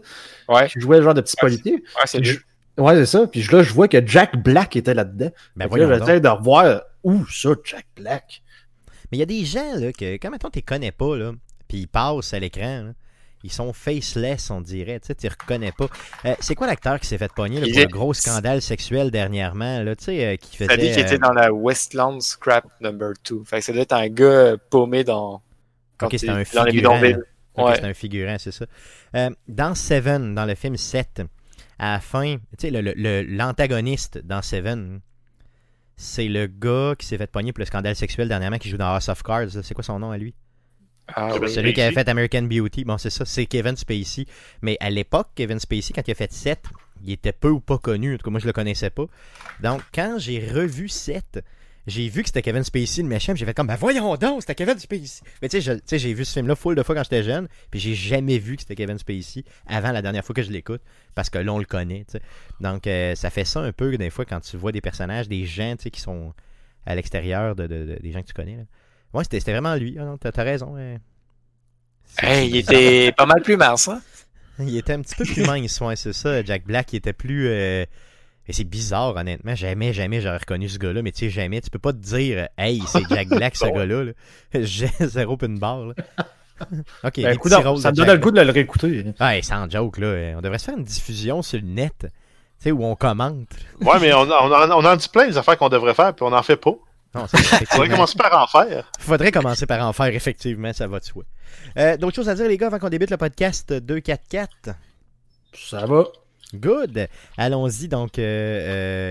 Ouais, 0.48 0.68
Qui 0.68 0.80
jouait 0.80 0.98
le 0.98 1.04
genre 1.04 1.14
de 1.14 1.20
petit 1.22 1.36
Ouais, 1.42 1.48
policier. 1.48 1.72
ouais 1.74 2.02
c'est 2.06 2.18
lui. 2.18 2.26
je- 2.26 2.38
Ouais, 2.82 2.94
c'est 2.96 3.06
ça. 3.06 3.26
Puis 3.28 3.40
là, 3.52 3.62
je 3.62 3.72
vois 3.72 3.86
que 3.86 4.04
Jack 4.04 4.36
Black 4.42 4.74
était 4.74 4.94
là-dedans. 4.94 5.30
Ben 5.54 5.68
que 5.68 5.76
là, 5.76 5.96
j'essaie 5.98 6.20
de 6.20 6.28
revoir 6.28 6.82
où 7.04 7.24
ça, 7.28 7.50
Jack 7.64 7.86
Black. 7.96 8.42
Mais 9.12 9.18
il 9.18 9.20
y 9.20 9.22
a 9.22 9.26
des 9.26 9.44
gens, 9.44 9.76
là, 9.76 9.92
que 9.92 10.14
quand 10.16 10.30
maintenant 10.30 10.50
tu 10.50 10.58
les 10.58 10.62
connais 10.62 10.90
pas, 10.90 11.16
là, 11.16 11.30
puis 11.74 11.80
ils 11.82 11.86
passent 11.88 12.32
à 12.32 12.38
l'écran, 12.38 12.92
ils 13.42 13.50
sont 13.52 13.72
faceless, 13.72 14.48
on 14.50 14.60
dirait, 14.60 15.00
tu 15.00 15.08
sais, 15.08 15.14
tu 15.16 15.24
les 15.24 15.28
reconnais 15.28 15.72
pas. 15.72 15.88
Euh, 16.24 16.34
c'est 16.38 16.54
quoi 16.54 16.68
l'acteur 16.68 17.00
qui 17.00 17.06
s'est 17.08 17.18
fait 17.18 17.32
pogner 17.32 17.56
là, 17.60 17.66
pour 17.66 17.76
le 17.76 17.82
est- 17.82 17.86
gros 17.86 18.14
scandale 18.14 18.62
sexuel 18.62 19.10
dernièrement, 19.10 19.82
là, 19.82 19.96
tu 19.96 20.04
sais, 20.04 20.24
euh, 20.24 20.36
qui 20.36 20.56
faisait... 20.56 20.68
T'as 20.68 20.76
dit 20.76 20.90
qu'il 20.92 21.00
euh, 21.00 21.06
était 21.06 21.18
dans 21.18 21.32
la 21.32 21.52
Westland 21.52 22.20
Scrap 22.22 22.64
Number 22.80 23.12
2. 23.28 23.42
Fait 23.44 23.58
que 23.58 23.64
ça 23.64 23.72
doit 23.72 23.82
être 23.82 23.92
un 23.92 24.08
gars 24.08 24.24
euh, 24.24 24.56
paumé 24.70 25.02
dans. 25.02 25.42
Quand 25.98 26.06
Ok, 26.06 26.14
c'est 26.16 26.28
un 26.28 26.42
dans 26.54 26.62
les 26.64 26.70
figurant. 26.72 26.98
bidonvilles. 27.00 27.22
Ok, 27.56 27.66
Ouais. 27.68 27.74
c'est 27.74 27.84
un 27.84 27.94
figurant, 27.94 28.36
c'est 28.38 28.52
ça. 28.52 28.66
Euh, 29.16 29.30
dans 29.48 29.74
Seven, 29.74 30.34
dans 30.34 30.44
le 30.46 30.54
film 30.54 30.76
7, 30.76 31.22
à 31.80 31.92
la 31.94 32.00
fin, 32.00 32.36
tu 32.36 32.42
sais, 32.60 32.70
le- 32.70 32.80
le- 32.82 32.94
le- 32.96 33.22
l'antagoniste 33.22 34.18
dans 34.18 34.42
Seven, 34.42 35.00
c'est 35.96 36.28
le 36.28 36.46
gars 36.46 36.94
qui 36.98 37.04
s'est 37.06 37.18
fait 37.18 37.30
pogner 37.30 37.52
pour 37.52 37.60
le 37.60 37.66
scandale 37.66 37.94
sexuel 37.96 38.28
dernièrement 38.28 38.58
qui 38.58 38.68
joue 38.70 38.76
dans 38.78 38.94
House 38.94 39.08
of 39.08 39.22
Cards. 39.24 39.50
C'est 39.62 39.74
quoi 39.74 39.84
son 39.84 39.98
nom 39.98 40.10
à 40.12 40.18
lui? 40.18 40.34
Ah, 41.08 41.36
oui. 41.40 41.50
Celui 41.50 41.72
qui 41.74 41.82
avait 41.82 41.94
fait 41.94 42.08
American 42.08 42.42
Beauty. 42.42 42.84
Bon, 42.84 42.96
c'est 42.98 43.10
ça, 43.10 43.24
c'est 43.24 43.46
Kevin 43.46 43.76
Spacey. 43.76 44.26
Mais 44.62 44.76
à 44.80 44.90
l'époque, 44.90 45.28
Kevin 45.34 45.58
Spacey, 45.60 45.92
quand 45.94 46.06
il 46.06 46.10
a 46.12 46.14
fait 46.14 46.32
7, 46.32 46.60
il 47.04 47.12
était 47.12 47.32
peu 47.32 47.50
ou 47.50 47.60
pas 47.60 47.78
connu. 47.78 48.14
En 48.14 48.16
tout 48.16 48.24
cas, 48.24 48.30
moi, 48.30 48.40
je 48.40 48.46
le 48.46 48.52
connaissais 48.52 48.90
pas. 48.90 49.04
Donc, 49.62 49.82
quand 49.94 50.16
j'ai 50.18 50.46
revu 50.48 50.88
7, 50.88 51.44
j'ai 51.86 52.08
vu 52.08 52.22
que 52.22 52.28
c'était 52.30 52.40
Kevin 52.40 52.64
Spacey, 52.64 53.02
le 53.02 53.08
méchant, 53.08 53.34
j'ai 53.36 53.44
fait 53.44 53.52
comme, 53.52 53.66
ben 53.66 53.76
voyons 53.76 54.16
donc, 54.16 54.40
c'était 54.40 54.54
Kevin 54.54 54.78
Spacey. 54.78 55.22
Mais 55.42 55.50
tu 55.50 55.60
sais, 55.60 55.98
j'ai 55.98 56.14
vu 56.14 56.24
ce 56.24 56.32
film-là 56.32 56.56
full 56.56 56.74
de 56.74 56.82
fois 56.82 56.94
quand 56.94 57.02
j'étais 57.04 57.22
jeune, 57.22 57.46
puis 57.70 57.78
j'ai 57.78 57.94
jamais 57.94 58.38
vu 58.38 58.56
que 58.56 58.62
c'était 58.62 58.74
Kevin 58.74 58.96
Spacey 58.96 59.44
avant 59.66 59.92
la 59.92 60.00
dernière 60.00 60.24
fois 60.24 60.34
que 60.34 60.42
je 60.42 60.50
l'écoute, 60.50 60.80
parce 61.14 61.28
que 61.28 61.36
là, 61.36 61.52
on 61.52 61.58
le 61.58 61.66
connaît. 61.66 62.06
Donc, 62.60 62.86
euh, 62.86 63.14
ça 63.14 63.28
fait 63.28 63.44
ça 63.44 63.60
un 63.60 63.72
peu, 63.72 63.94
des 63.98 64.08
fois, 64.08 64.24
quand 64.24 64.40
tu 64.40 64.56
vois 64.56 64.72
des 64.72 64.80
personnages, 64.80 65.28
des 65.28 65.44
gens, 65.44 65.74
qui 65.76 66.00
sont 66.00 66.32
à 66.86 66.94
l'extérieur 66.94 67.54
de, 67.54 67.66
de- 67.66 67.84
de- 67.84 67.98
des 68.02 68.12
gens 68.12 68.22
que 68.22 68.28
tu 68.28 68.32
connais. 68.34 68.56
Là. 68.56 68.62
Ouais, 69.14 69.24
c'était 69.30 69.52
vraiment 69.52 69.74
lui. 69.76 69.92
Non, 69.96 70.18
t'as 70.18 70.42
raison. 70.42 70.74
C'est- 70.76 72.26
Hey, 72.26 72.48
il 72.50 72.56
était 72.58 73.12
pas 73.16 73.26
mal 73.26 73.42
plus 73.42 73.56
mince, 73.56 73.88
hein? 73.88 74.00
il 74.58 74.76
était 74.76 74.92
un 74.92 75.00
petit 75.00 75.14
peu 75.16 75.24
plus 75.24 75.44
mince, 75.46 75.80
ouais, 75.80 75.96
c'est 75.96 76.12
ça. 76.12 76.42
Jack 76.44 76.64
Black, 76.64 76.92
il 76.92 76.96
était 76.96 77.12
plus. 77.12 77.48
euh, 77.48 77.84
Et 78.46 78.52
c'est 78.52 78.64
bizarre, 78.64 79.16
honnêtement. 79.16 79.54
Jamais, 79.54 79.92
jamais 79.92 80.20
j'aurais 80.20 80.36
reconnu 80.36 80.68
ce 80.68 80.78
gars-là. 80.78 81.02
Mais 81.02 81.12
tu 81.12 81.20
sais, 81.20 81.30
jamais. 81.30 81.60
Tu 81.60 81.70
peux 81.70 81.78
pas 81.78 81.92
te 81.92 81.98
dire, 81.98 82.48
hey, 82.58 82.80
c'est 82.86 83.02
Jack 83.08 83.28
Black, 83.28 83.56
ce 83.56 83.64
gars-là. 83.72 84.04
là. 84.04 84.12
J'ai 84.60 84.90
zéro 85.00 85.36
pin 85.36 85.48
bar. 85.48 85.86
Là. 85.86 85.94
Ok, 87.02 87.20
Ben, 87.20 87.36
rôles 87.36 87.80
ça 87.80 87.90
me 87.90 87.96
Jack 87.96 88.06
le 88.06 88.18
goût 88.18 88.30
de 88.30 88.40
le 88.40 88.52
réécouter. 88.52 89.06
Ouais, 89.20 89.42
sans 89.42 89.68
joke, 89.68 89.98
là. 89.98 90.34
On 90.36 90.40
devrait 90.40 90.58
se 90.58 90.66
faire 90.66 90.76
une 90.76 90.84
diffusion 90.84 91.42
sur 91.42 91.58
le 91.60 91.66
net. 91.66 91.94
Tu 92.00 92.06
sais, 92.58 92.70
où 92.70 92.84
on 92.84 92.94
commente. 92.94 93.48
Ouais, 93.80 93.98
mais 94.00 94.12
on, 94.12 94.20
on, 94.20 94.28
en- 94.52 94.70
on 94.70 94.84
en 94.84 94.96
dit 94.96 95.08
plein 95.08 95.26
des 95.26 95.36
affaires 95.36 95.58
qu'on 95.58 95.68
devrait 95.68 95.94
faire, 95.94 96.14
puis 96.14 96.24
on 96.24 96.30
n'en 96.30 96.42
fait 96.44 96.56
pas. 96.56 96.74
Non, 97.14 97.26
effectivement- 97.26 97.88
commencer 97.90 98.18
par 98.18 98.42
en 98.42 98.46
faire. 98.46 98.90
Faudrait 98.98 99.30
commencer 99.32 99.66
par 99.66 99.86
en 99.86 99.92
faire, 99.92 100.06
effectivement, 100.14 100.72
ça 100.72 100.86
va 100.88 100.98
de 101.00 101.04
soi. 101.04 101.24
Euh, 101.78 101.96
D'autres 101.96 102.16
choses 102.16 102.28
à 102.28 102.34
dire, 102.34 102.48
les 102.48 102.56
gars, 102.56 102.66
avant 102.66 102.78
qu'on 102.78 102.88
débute 102.88 103.10
le 103.10 103.16
podcast 103.16 103.72
244 103.72 104.70
Ça 105.54 105.86
va. 105.86 106.04
Good. 106.54 107.08
Allons-y. 107.36 107.88
Donc, 107.88 108.18
il 108.18 108.22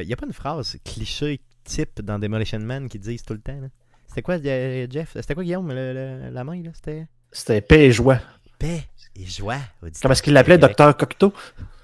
n'y 0.05 0.13
a 0.13 0.15
pas 0.17 0.25
une 0.25 0.33
phrase 0.33 0.77
cliché 0.83 1.39
type 1.63 2.01
dans 2.01 2.19
Demolition 2.19 2.60
Man 2.60 2.88
qui 2.89 3.00
disent 3.00 3.24
tout 3.24 3.33
le 3.33 3.39
temps. 3.39 3.60
C'était 4.07 4.22
quoi, 4.22 4.36
euh, 4.36 4.88
Jeff? 4.89 5.12
C'était 5.15 5.33
quoi, 5.33 5.43
Guillaume, 5.43 5.69
le- 5.74 5.93
le- 5.93 6.29
la 6.29 6.43
main 6.43 6.62
là? 6.62 6.69
C'était 6.74 7.07
C'était 7.31 7.62
paix 7.62 7.86
et 7.88 7.91
joie. 7.91 8.19
paix 8.60 8.83
et 9.15 9.25
joie. 9.25 9.57
Comment 10.01 10.12
est-ce 10.12 10.22
qu'il 10.22 10.33
l'appelait. 10.33 10.57
Docteur 10.57 10.95
Cocteau? 10.95 11.33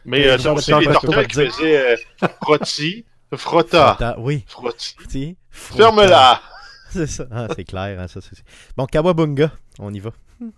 Mais 0.05 0.27
euh, 0.27 0.37
c'est 0.37 0.79
les 0.79 0.85
docteurs 0.87 1.27
qui 1.27 1.35
faisaient 1.47 1.95
euh, 2.21 2.27
frotta, 3.37 3.95
Frotta- 3.97 4.15
Oui. 4.19 4.43
frotti. 4.47 5.37
Ferme-la! 5.49 6.41
C'est 6.91 7.05
ça. 7.07 7.25
Ah, 7.29 7.47
c'est 7.55 7.65
clair. 7.65 7.99
hein, 7.99 8.07
ça, 8.07 8.19
c'est- 8.19 8.43
Bon, 8.75 8.87
Kawabunga, 8.87 9.51
on 9.77 9.93
y 9.93 9.99
va. 9.99 10.11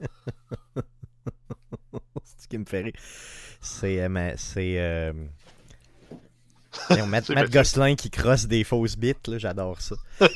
c'est 2.24 2.42
ce 2.42 2.48
qui 2.48 2.58
me 2.58 2.64
fait 2.64 2.82
rire. 2.82 2.92
C'est. 3.60 4.00
euh, 4.02 4.08
ma- 4.08 4.36
c'est. 4.36 4.78
euh, 4.78 5.12
voyons, 6.10 6.20
Matt, 7.06 7.28
Matt. 7.30 7.50
Gosselin 7.50 7.94
qui 7.94 8.10
crosse 8.10 8.46
des 8.46 8.64
fausses 8.64 8.96
bites, 8.96 9.28
là, 9.28 9.38
j'adore 9.38 9.80
ça. 9.80 9.94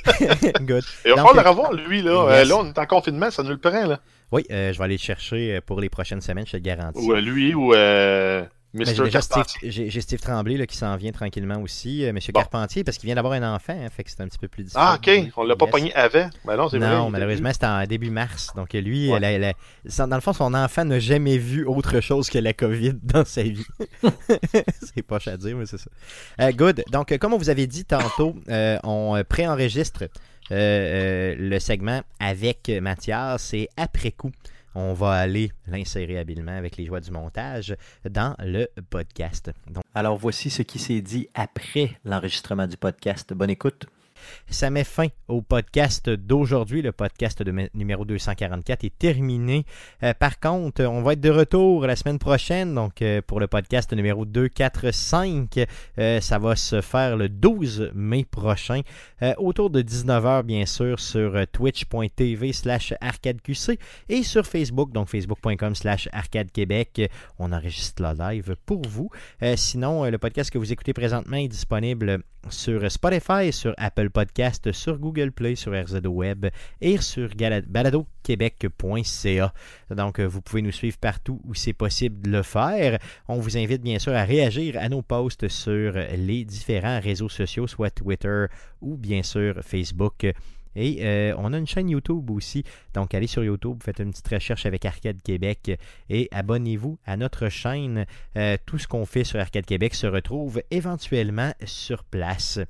Good. 0.61 0.85
Il 1.05 1.11
va 1.11 1.17
Donc, 1.17 1.27
falloir 1.29 1.35
le 1.35 1.41
euh, 1.41 1.51
revoir, 1.51 1.73
lui, 1.73 2.03
là. 2.03 2.27
yes. 2.39 2.47
Euh, 2.47 2.49
là, 2.51 2.57
on 2.59 2.67
est 2.67 2.79
en 2.79 2.87
confinement, 2.87 3.31
ça 3.31 3.43
nous 3.43 3.51
le 3.51 3.59
prend, 3.59 3.87
là. 3.87 4.01
Oui, 4.33 4.45
euh, 4.51 4.73
je 4.73 4.79
vais 4.79 4.85
aller 4.85 4.95
le 4.97 5.01
chercher 5.01 5.61
pour 5.65 5.81
les 5.81 5.89
prochaines 5.89 6.21
semaines, 6.21 6.47
je 6.47 6.53
te 6.53 6.57
le 6.57 6.63
garantis. 6.63 7.01
Ou 7.05 7.13
euh, 7.13 7.21
lui, 7.21 7.55
ou 7.55 7.75
euh, 7.75 8.45
j'ai 8.75 8.85
Steve, 8.87 9.11
Carpentier. 9.11 9.71
j'ai, 9.71 10.01
Steve 10.01 10.21
Tremblay 10.21 10.57
là, 10.57 10.67
qui 10.67 10.77
s'en 10.77 10.97
vient 10.97 11.13
tranquillement 11.13 11.61
aussi. 11.63 12.05
euh, 12.05 12.13
Monsieur 12.13 12.33
Bon. 12.33 12.41
Carpentier, 12.41 12.83
parce 12.85 12.99
qu'il 12.99 13.07
vient 13.07 13.15
d'avoir 13.15 13.35
un 13.35 13.55
enfant, 13.55 13.73
hein, 13.81 13.89
fait 13.91 14.03
que 14.05 14.11
c'est 14.11 14.21
un 14.21 14.27
petit 14.29 14.39
peu 14.39 14.49
plus 14.49 14.65
difficile. 14.65 14.81
Ah, 14.83 14.99
ok. 14.99 15.31
On 15.37 15.45
l'a 15.45 15.55
pas 15.57 15.67
Yes. 15.67 15.73
pogné 15.73 15.95
avant. 15.95 16.29
Ben 16.45 16.57
non, 16.57 16.67
vrai. 16.69 17.11
Malheureusement, 17.11 17.51
c'était 17.53 17.67
en 17.67 17.85
début 17.87 18.11
mars. 18.11 18.51
Donc 18.57 18.73
lui, 18.73 19.11
Ouais. 19.13 19.55
dans 19.99 20.15
le 20.17 20.21
fond, 20.21 20.33
son 20.33 20.55
enfant 20.55 20.85
n'a 20.85 20.99
jamais 20.99 21.39
vu 21.39 21.65
autre 21.67 22.01
chose 22.01 22.29
que 22.29 22.39
la 22.39 22.53
COVID 22.53 22.95
dans 23.03 23.25
sa 23.25 23.43
vie. 23.43 23.65
c'est 24.95 25.03
pas 25.03 25.19
à 25.27 25.37
dire, 25.37 25.57
mais 25.57 25.67
c'est 25.67 25.79
ça. 25.79 25.91
Euh, 26.41 26.53
good. 26.53 26.83
Donc, 26.91 27.13
euh, 27.13 27.19
comme 27.19 27.33
on 27.35 27.39
vous 27.39 27.51
avait 27.51 27.67
dit 27.67 27.85
tantôt, 27.85 28.35
euh, 28.49 28.79
on 28.85 29.23
préenregistre 29.29 30.05
euh, 30.53 31.35
le 31.39 31.59
segment 31.59 32.03
avec 32.21 32.71
Mathias 32.81 33.55
et 33.55 33.69
après 33.77 34.11
coup. 34.11 34.31
On 34.75 34.93
va 34.93 35.13
aller 35.13 35.53
l'insérer 35.67 36.19
habilement 36.19 36.57
avec 36.57 36.77
les 36.77 36.87
joies 36.87 37.01
du 37.01 37.11
montage 37.11 37.77
dans 38.09 38.35
le 38.41 38.69
podcast. 38.91 39.51
Alors 39.95 40.17
voici 40.17 40.51
ce 40.51 40.63
qui 40.63 40.79
s'est 40.79 41.01
dit 41.01 41.29
après 41.35 41.97
l'enregistrement 42.05 42.67
du 42.67 42.77
podcast. 42.77 43.33
Bonne 43.33 43.51
écoute. 43.51 43.87
Ça 44.49 44.71
met 44.71 44.85
fin 44.85 45.09
au 45.29 45.43
podcast 45.43 46.11
d'aujourd'hui. 46.11 46.83
Le 46.83 46.93
podcast 46.93 47.43
de 47.43 47.69
numéro 47.75 48.05
244 48.05 48.85
est 48.85 48.99
terminé. 48.99 49.65
Euh, 50.03 50.15
par 50.15 50.39
contre, 50.39 50.85
on 50.85 51.03
va 51.03 51.15
être 51.15 51.21
de 51.21 51.31
retour 51.31 51.87
la 51.87 51.97
semaine 51.97 52.19
prochaine. 52.19 52.75
Donc, 52.75 53.03
euh, 53.03 53.21
pour 53.27 53.41
le 53.41 53.47
podcast 53.47 53.93
numéro 53.93 54.25
245, 54.25 55.67
euh, 55.99 56.21
ça 56.21 56.39
va 56.39 56.57
se 56.57 56.81
faire 56.81 57.17
le 57.17 57.29
12 57.29 57.91
mai 57.95 58.25
prochain, 58.25 58.83
autour 59.39 59.71
de 59.71 59.81
19h, 59.81 60.43
bien 60.43 60.67
sûr, 60.67 61.01
sur 61.01 61.47
twitch.tv 61.51 62.53
slash 62.53 62.93
arcadeqc 63.01 63.79
et 64.09 64.23
sur 64.23 64.47
Facebook, 64.47 64.93
donc 64.93 65.09
facebook.com 65.09 65.75
slash 65.75 66.09
arcadequebec. 66.13 67.11
On 67.39 67.53
enregistre 67.53 68.03
la 68.03 68.13
live 68.13 68.57
pour 68.67 68.83
vous. 68.87 69.11
Sinon, 69.57 70.05
le 70.05 70.19
podcast 70.19 70.51
que 70.51 70.59
vous 70.59 70.73
écoutez 70.73 70.93
présentement 70.93 71.37
est 71.37 71.49
disponible 71.49 72.23
sur 72.51 72.91
Spotify, 72.91 73.53
sur 73.53 73.75
Apple 73.77 74.11
Podcast, 74.11 74.73
sur 74.73 74.99
Google 74.99 75.33
Play, 75.33 75.55
sur 75.55 75.73
RZO 75.73 76.09
Web 76.09 76.47
et 76.81 76.99
sur 76.99 77.31
baladoquebec.ca. 77.67 79.55
Donc, 79.91 80.19
euh, 80.19 80.27
vous 80.27 80.41
pouvez 80.41 80.63
nous 80.63 80.73
suivre 80.73 80.99
partout 80.99 81.41
où 81.45 81.55
c'est 81.55 81.73
possible 81.73 82.23
de 82.23 82.31
le 82.31 82.43
faire. 82.43 82.99
On 83.29 83.39
vous 83.41 83.57
invite 83.57 83.83
bien 83.83 83.99
sûr 83.99 84.15
à 84.15 84.25
réagir 84.25 84.77
à 84.79 84.89
nos 84.89 85.03
posts 85.03 85.49
sur 85.49 85.93
les 85.93 86.45
différents 86.45 87.01
réseaux 87.01 87.29
sociaux, 87.29 87.67
soit 87.67 87.91
Twitter 87.91 88.47
ou 88.81 88.97
bien 88.97 89.23
sûr 89.23 89.61
Facebook. 89.63 90.27
Et 90.77 90.99
euh, 91.01 91.35
on 91.39 91.53
a 91.53 91.59
une 91.59 91.67
chaîne 91.67 91.89
YouTube 91.89 92.31
aussi. 92.31 92.65
Donc, 92.95 93.15
allez 93.15 93.27
sur 93.27 93.45
YouTube, 93.45 93.83
faites 93.83 94.01
une 94.01 94.11
petite 94.11 94.29
recherche 94.29 94.67
avec 94.67 94.85
Arcade 94.85 95.23
Québec 95.23 95.79
et 96.11 96.29
abonnez-vous 96.33 96.99
à 97.07 97.17
notre 97.17 97.49
chaîne. 97.49 98.07
Euh, 98.37 98.57
tout 98.67 98.79
ce 98.79 98.89
qu'on 98.89 99.07
fait 99.07 99.25
sur 99.25 99.41
Arcade 99.41 99.67
Québec 99.67 99.95
se 99.95 100.07
retrouve 100.07 100.63
éventuellement 100.71 101.53
sur 101.65 102.05
place. 102.05 102.61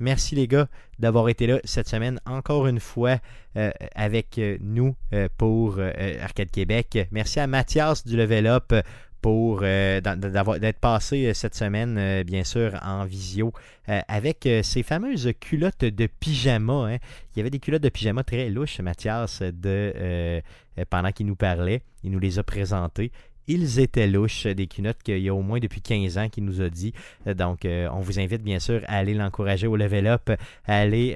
Merci 0.00 0.34
les 0.34 0.48
gars 0.48 0.68
d'avoir 0.98 1.28
été 1.28 1.46
là 1.46 1.60
cette 1.64 1.88
semaine 1.88 2.20
encore 2.26 2.66
une 2.66 2.80
fois 2.80 3.18
euh, 3.56 3.70
avec 3.94 4.38
euh, 4.38 4.58
nous 4.60 4.96
euh, 5.12 5.28
pour 5.38 5.76
euh, 5.78 5.92
Arcade 6.20 6.50
Québec. 6.50 6.98
Merci 7.12 7.38
à 7.40 7.46
Mathias 7.46 8.04
du 8.04 8.16
Level 8.16 8.46
Up 8.46 8.72
pour 9.24 9.60
euh, 9.62 10.02
d'être 10.02 10.80
passé 10.80 11.24
euh, 11.24 11.32
cette 11.32 11.54
semaine, 11.54 11.96
euh, 11.96 12.24
bien 12.24 12.44
sûr, 12.44 12.78
en 12.84 13.06
visio, 13.06 13.54
euh, 13.88 14.02
avec 14.06 14.46
ces 14.62 14.82
fameuses 14.82 15.32
culottes 15.40 15.86
de 15.86 16.06
pyjama. 16.20 16.92
hein. 16.92 16.98
Il 17.34 17.38
y 17.38 17.40
avait 17.40 17.48
des 17.48 17.58
culottes 17.58 17.82
de 17.82 17.88
pyjama 17.88 18.22
très 18.22 18.50
louches, 18.50 18.80
Mathias, 18.80 19.40
de, 19.40 20.42
pendant 20.90 21.10
qu'il 21.10 21.24
nous 21.24 21.36
parlait. 21.36 21.80
Il 22.02 22.10
nous 22.10 22.18
les 22.18 22.38
a 22.38 22.42
présentées. 22.42 23.12
Ils 23.46 23.80
étaient 23.80 24.06
louches, 24.06 24.46
des 24.46 24.66
cunottes 24.66 25.02
qu'il 25.02 25.20
y 25.20 25.30
a 25.30 25.34
au 25.34 25.40
moins 25.40 25.58
depuis 25.58 25.80
15 25.80 26.18
ans 26.18 26.28
qu'il 26.28 26.44
nous 26.44 26.60
a 26.60 26.68
dit. 26.68 26.92
Donc, 27.24 27.60
on 27.64 28.00
vous 28.00 28.20
invite 28.20 28.42
bien 28.42 28.58
sûr 28.58 28.82
à 28.88 28.98
aller 28.98 29.14
l'encourager 29.14 29.66
au 29.66 29.76
level 29.76 30.06
up, 30.06 30.32
à 30.66 30.78
aller 30.78 31.14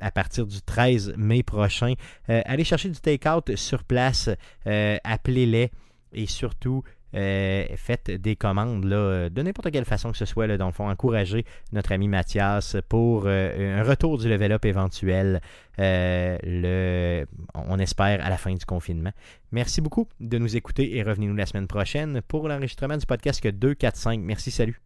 à 0.00 0.10
partir 0.10 0.46
du 0.46 0.62
13 0.62 1.12
mai 1.18 1.42
prochain, 1.42 1.92
aller 2.26 2.64
chercher 2.64 2.88
du 2.88 3.00
take-out 3.00 3.54
sur 3.56 3.84
place, 3.84 4.30
appelez-les 4.64 5.70
et 6.14 6.26
surtout. 6.26 6.82
Euh, 7.14 7.64
faites 7.76 8.10
des 8.10 8.36
commandes 8.36 8.84
là, 8.84 8.96
euh, 8.96 9.28
de 9.28 9.42
n'importe 9.42 9.70
quelle 9.70 9.84
façon 9.84 10.10
que 10.12 10.18
ce 10.18 10.24
soit. 10.24 10.46
Là, 10.46 10.56
dans 10.58 10.66
le 10.66 10.72
fond, 10.72 10.88
encourager 10.88 11.44
notre 11.72 11.92
ami 11.92 12.08
Mathias 12.08 12.76
pour 12.88 13.24
euh, 13.26 13.80
un 13.80 13.82
retour 13.84 14.18
du 14.18 14.28
level 14.28 14.52
up 14.52 14.64
éventuel. 14.64 15.40
euh, 15.78 16.36
le, 16.42 17.26
on 17.54 17.78
espère 17.78 18.24
à 18.24 18.30
la 18.30 18.36
fin 18.36 18.54
du 18.54 18.64
confinement. 18.64 19.10
Merci 19.52 19.80
beaucoup 19.80 20.08
de 20.20 20.38
nous 20.38 20.56
écouter 20.56 20.96
et 20.96 21.02
revenez-nous 21.02 21.34
la 21.36 21.46
semaine 21.46 21.66
prochaine 21.66 22.20
pour 22.22 22.48
l'enregistrement 22.48 22.96
du 22.96 23.06
podcast 23.06 23.40
que 23.40 23.48
2, 23.48 23.74
4, 23.74 23.96
5. 23.96 24.20
Merci, 24.20 24.50
salut. 24.50 24.80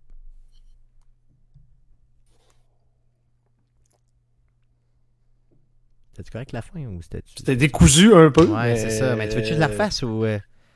C'était 6.17 6.31
correct 6.31 6.53
la 6.53 6.63
fin 6.63 6.85
ou 6.87 7.01
c'était 7.01 7.23
C'était 7.37 7.57
décousu 7.57 8.13
un 8.15 8.31
peu. 8.31 8.45
Ouais, 8.47 8.77
c'est 8.77 8.91
ça. 8.91 9.15
Mais 9.15 9.29
tu 9.29 9.37
veux-tu 9.37 9.55
je 9.55 9.59
la 9.59 9.69
refasse 9.69 10.03
ou. 10.03 10.25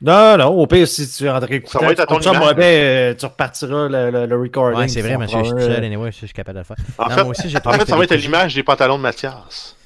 Non, 0.03 0.37
non, 0.37 0.47
au 0.47 0.67
pire, 0.67 0.85
si 0.87 1.09
tu 1.09 1.27
es 1.27 1.39
d'écouter, 1.39 1.65
Ça 1.71 1.79
va 1.79 1.91
être 1.93 2.01
à 2.01 2.05
ton 2.05 2.19
moi, 2.37 2.53
ben, 2.53 3.15
tu 3.15 3.25
repartiras 3.25 3.87
le, 3.87 4.11
le, 4.11 4.25
le 4.25 4.37
recording. 4.37 4.77
Ouais, 4.77 4.87
c'est 4.89 5.01
vrai, 5.01 5.17
mais 5.17 5.25
je 5.25 5.29
suis 5.29 5.37
un, 5.37 5.43
tout 5.43 5.59
seul, 5.59 5.71
euh, 5.83 5.85
anyway, 5.85 6.11
je 6.11 6.17
suis 6.17 6.27
capable 6.33 6.55
de 6.55 6.59
le 6.59 6.65
faire. 6.65 6.75
En 6.97 7.03
Non, 7.09 7.09
fait, 7.15 7.21
moi 7.23 7.31
aussi, 7.31 7.49
j'ai 7.49 7.57
en 7.57 7.61
trouvé 7.61 7.77
fait 7.77 7.83
que 7.85 7.89
ça 7.89 7.95
va 7.97 8.03
être 8.03 8.11
à 8.11 8.15
l'image 8.17 8.53
des 8.53 8.63
pantalons 8.63 8.97
de 8.97 9.01
Mathias. 9.03 9.77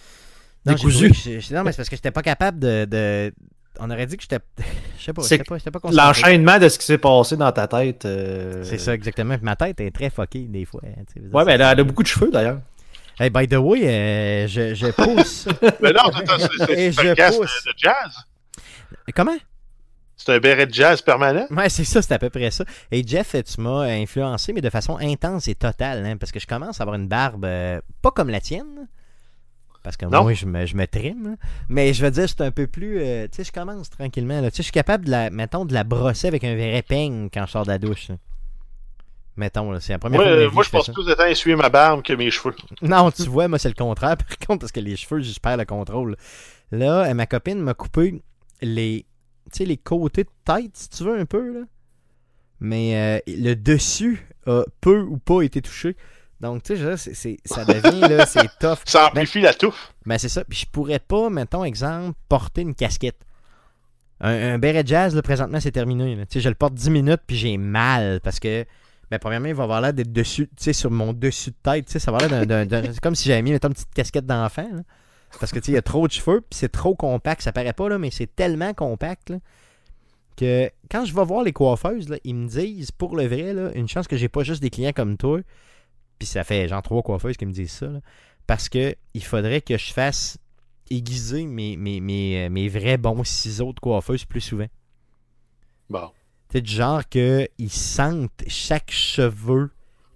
Non, 0.66 0.74
Décousu. 0.74 1.10
Non, 1.52 1.64
mais 1.64 1.72
c'est 1.72 1.78
parce 1.78 1.90
que 1.90 1.96
j'étais 1.96 2.12
pas 2.12 2.24
capable 2.24 2.60
de. 2.60 2.86
de- 2.86 3.32
On 3.80 3.92
aurait 3.92 4.08
dit 4.08 4.18
que 4.18 4.24
j'étais. 4.24 4.40
Je 4.98 5.04
sais 5.06 5.14
pas, 5.14 5.22
C'est 5.22 5.36
j'étais 5.38 5.44
pas, 5.48 5.58
j'étais 5.60 5.70
pas 5.72 5.80
concentré. 5.80 6.04
L'enchaînement 6.08 6.58
de 6.58 6.68
ce 6.68 6.80
qui 6.80 6.86
s'est 6.88 6.98
passé 6.98 7.38
dans 7.38 7.52
ta 7.52 7.68
tête. 7.68 8.06
euh, 8.06 8.64
C'est 8.64 8.80
ça, 8.80 8.96
exactement. 8.96 9.38
Ma 9.44 9.56
tête 9.56 9.80
est 9.82 9.92
très 9.92 10.10
fuckée 10.10 10.48
des 10.50 10.66
fois. 10.66 10.82
hein, 10.84 11.04
tu. 11.14 11.22
Ouais, 11.32 11.46
mais 11.46 11.54
elle 11.54 11.62
a, 11.62 11.72
elle 11.74 11.80
a 11.82 11.84
beaucoup 11.84 12.02
de 12.02 12.08
cheveux 12.08 12.32
d'ailleurs. 12.32 12.58
Hey, 13.20 13.30
by 13.30 13.48
the 13.48 13.54
way, 13.58 13.82
euh, 13.88 14.48
je, 14.48 14.74
je 14.74 14.88
pousse. 14.92 15.48
Mais 15.80 15.92
non, 15.94 16.10
c'est 16.12 16.30
un- 16.32 16.38
de 16.38 17.74
jazz. 17.78 18.16
Comment? 19.16 19.38
C'est 20.18 20.34
un 20.34 20.40
béret 20.40 20.66
de 20.66 20.74
jazz 20.74 21.02
permanent? 21.02 21.46
Ouais, 21.52 21.70
c'est 21.70 21.84
ça, 21.84 22.02
c'est 22.02 22.12
à 22.14 22.20
peu 22.20 22.30
près 22.32 22.50
ça. 22.52 22.66
Et 22.92 23.06
Jeff, 23.08 23.36
tu 23.46 23.62
m'as 23.62 23.84
influencé, 23.84 24.52
mais 24.52 24.62
de 24.62 24.70
façon 24.70 24.98
intense 24.98 25.48
et 25.48 25.56
totale, 25.56 26.06
hein, 26.06 26.18
parce 26.18 26.32
que 26.32 26.40
je 26.40 26.48
commence 26.48 26.82
à 26.82 26.84
avoir 26.84 26.98
une 26.98 27.08
barbe 27.08 27.46
euh, 27.46 27.80
pas 28.02 28.10
comme 28.12 28.30
la 28.30 28.42
tienne. 28.42 28.88
Parce 29.84 29.96
que 29.96 30.06
Non. 30.06 30.24
moi, 30.24 30.34
je 30.34 30.46
me, 30.48 30.66
je 30.66 30.76
me 30.76 30.86
trime. 30.88 31.38
Mais 31.70 31.94
je 31.94 32.04
veux 32.04 32.12
dire, 32.12 32.28
c'est 32.28 32.42
un 32.42 32.52
peu 32.52 32.68
plus. 32.68 33.00
euh, 33.00 33.28
tu 33.32 33.38
sais, 33.38 33.44
je 33.46 33.52
commence 33.54 33.90
tranquillement. 33.90 34.42
Là. 34.42 34.50
Tu 34.50 34.58
sais, 34.58 34.64
je 34.64 34.66
suis 34.66 34.72
capable 34.74 35.06
de 35.06 35.12
la, 35.12 35.30
mettons, 35.30 35.64
de 35.66 35.74
la 35.74 35.84
brosser 35.86 36.28
avec 36.28 36.44
un 36.44 36.56
vrai 36.56 36.82
peigne 36.82 37.30
quand 37.32 37.46
je 37.46 37.52
sors 37.52 37.64
de 37.64 37.70
la 37.70 37.78
douche. 37.78 38.10
là. 38.10 38.16
Mettons, 39.38 39.72
là, 39.72 39.80
c'est 39.80 39.94
la 39.94 40.00
première 40.00 40.20
Moi, 40.20 40.28
fois 40.30 40.36
euh, 40.36 40.48
vie 40.50 40.54
moi 40.56 40.64
je 40.64 40.70
fais 40.70 40.78
passe 40.78 40.90
plus 40.90 41.06
de 41.06 41.14
temps 41.14 41.24
à 41.24 41.30
essuyer 41.30 41.56
ma 41.56 41.70
barbe 41.70 42.02
que 42.02 42.12
mes 42.14 42.32
cheveux. 42.32 42.56
Non, 42.82 43.12
tu 43.12 43.22
vois, 43.24 43.48
moi, 43.48 43.60
c'est 43.60 43.70
le 43.70 43.76
contraire, 43.76 44.18
par 44.28 44.38
contre, 44.48 44.62
parce 44.62 44.72
que 44.72 44.80
les 44.80 44.96
cheveux, 44.96 45.22
je 45.22 45.40
perds 45.40 45.58
le 45.58 45.66
contrôle. 45.66 46.18
Là, 46.72 47.14
ma 47.14 47.28
copine 47.28 47.60
m'a 47.62 47.76
coupé 47.76 48.22
les, 48.62 49.06
tu 49.52 49.58
sais, 49.60 49.66
les 49.66 49.78
côtés 49.78 50.24
de 50.24 50.30
tête, 50.46 50.72
si 50.76 50.90
tu 50.90 51.04
veux, 51.04 51.20
un 51.20 51.26
peu, 51.26 51.54
là. 51.54 51.66
Mais 52.60 53.20
euh, 53.28 53.32
le 53.34 53.54
dessus 53.56 54.28
a 54.46 54.64
peu 54.82 55.02
ou 55.02 55.18
pas 55.18 55.42
été 55.44 55.62
touché. 55.62 55.96
Donc, 56.40 56.64
tu 56.64 56.76
sais, 56.78 57.38
ça 57.46 57.66
devient, 57.66 58.02
là, 58.02 58.26
c'est 58.26 58.48
tough. 58.60 58.80
Ça 58.86 59.08
amplifie 59.08 59.42
la 59.42 59.54
touffe. 59.54 59.94
Ben, 60.06 60.18
c'est 60.18 60.30
ça. 60.30 60.44
Puis 60.44 60.60
je 60.60 60.66
pourrais 60.72 61.00
pas, 61.00 61.30
mettons, 61.30 61.64
exemple, 61.64 62.18
porter 62.30 62.62
une 62.62 62.76
casquette. 62.76 63.26
Un, 64.20 64.54
un 64.54 64.58
béret 64.58 64.84
de 64.84 64.88
jazz, 64.88 65.16
là, 65.16 65.22
présentement, 65.22 65.60
c'est 65.60 65.72
terminé. 65.72 66.16
Tu 66.22 66.26
sais, 66.34 66.40
je 66.42 66.50
le 66.50 66.56
porte 66.56 66.74
10 66.74 66.90
minutes, 66.90 67.22
puis 67.28 67.36
j'ai 67.38 67.58
mal, 67.58 68.20
parce 68.22 68.40
que, 68.40 68.66
ben, 69.12 69.20
premièrement, 69.20 69.48
il 69.48 69.54
va 69.54 69.64
avoir 69.64 69.82
l'air 69.82 69.94
d'être 69.94 70.12
dessus, 70.12 70.48
tu 70.48 70.64
sais, 70.64 70.74
sur 70.74 70.90
mon 70.90 71.14
dessus 71.14 71.52
de 71.52 71.56
tête, 71.62 71.86
tu 71.86 71.92
sais, 71.94 72.00
ça 72.00 72.12
va 72.12 72.28
l'air 72.28 72.46
d'un- 72.48 72.84
C'est 72.92 73.00
comme 73.00 73.14
si 73.16 73.28
j'avais 73.30 73.44
mis, 73.44 73.52
mettons, 73.52 73.68
une 73.68 73.76
petite 73.76 73.94
casquette 73.94 74.26
d'enfant. 74.26 74.68
Parce 75.40 75.52
que, 75.52 75.60
tu 75.60 75.66
sais, 75.66 75.72
il 75.74 75.76
y 75.76 75.78
a 75.78 75.82
trop 75.82 76.08
de 76.08 76.12
cheveux, 76.12 76.42
puis 76.42 76.58
c'est 76.58 76.72
trop 76.72 76.96
compact, 76.96 77.42
ça 77.42 77.52
paraît 77.52 77.74
pas, 77.74 77.90
là, 77.90 77.98
mais 77.98 78.12
c'est 78.12 78.34
tellement 78.36 78.74
compact, 78.74 79.30
là, 79.30 79.40
que 80.36 80.72
quand 80.90 81.06
je 81.06 81.14
vais 81.14 81.26
voir 81.26 81.44
les 81.44 81.54
coiffeuses, 81.54 82.10
là, 82.10 82.18
ils 82.24 82.36
me 82.36 82.48
disent, 82.48 82.92
pour 82.92 83.16
le 83.16 83.28
vrai, 83.28 83.54
là, 83.54 83.72
une 83.74 83.88
chance 83.88 84.08
que 84.08 84.18
j'ai 84.18 84.30
pas 84.30 84.44
juste 84.44 84.62
des 84.62 84.70
clients 84.70 84.94
comme 84.94 85.18
toi, 85.18 85.40
puis 86.18 86.28
ça 86.28 86.44
fait 86.44 86.68
genre 86.68 86.82
trois 86.82 87.02
coiffeuses 87.02 87.38
qui 87.38 87.46
me 87.46 87.52
disent 87.52 87.72
ça, 87.72 87.88
là, 87.88 88.00
parce 88.46 88.70
que 88.70 88.96
il 89.14 89.24
faudrait 89.24 89.62
que 89.62 89.78
je 89.78 89.92
fasse 89.92 90.38
aiguiser 90.90 91.46
mes, 91.46 91.76
mes, 91.76 92.00
mes, 92.00 92.46
euh, 92.46 92.50
mes 92.50 92.70
vrais 92.70 92.98
bons 92.98 93.24
ciseaux 93.24 93.74
de 93.74 93.80
coiffeuse 93.80 94.26
plus 94.26 94.42
souvent. 94.42 94.68
Bon. 95.90 96.12
C'est 96.52 96.62
du 96.62 96.72
genre 96.72 97.08
qu'ils 97.10 97.50
sentent 97.70 98.44
chaque 98.48 98.92
cheveu 98.92 99.72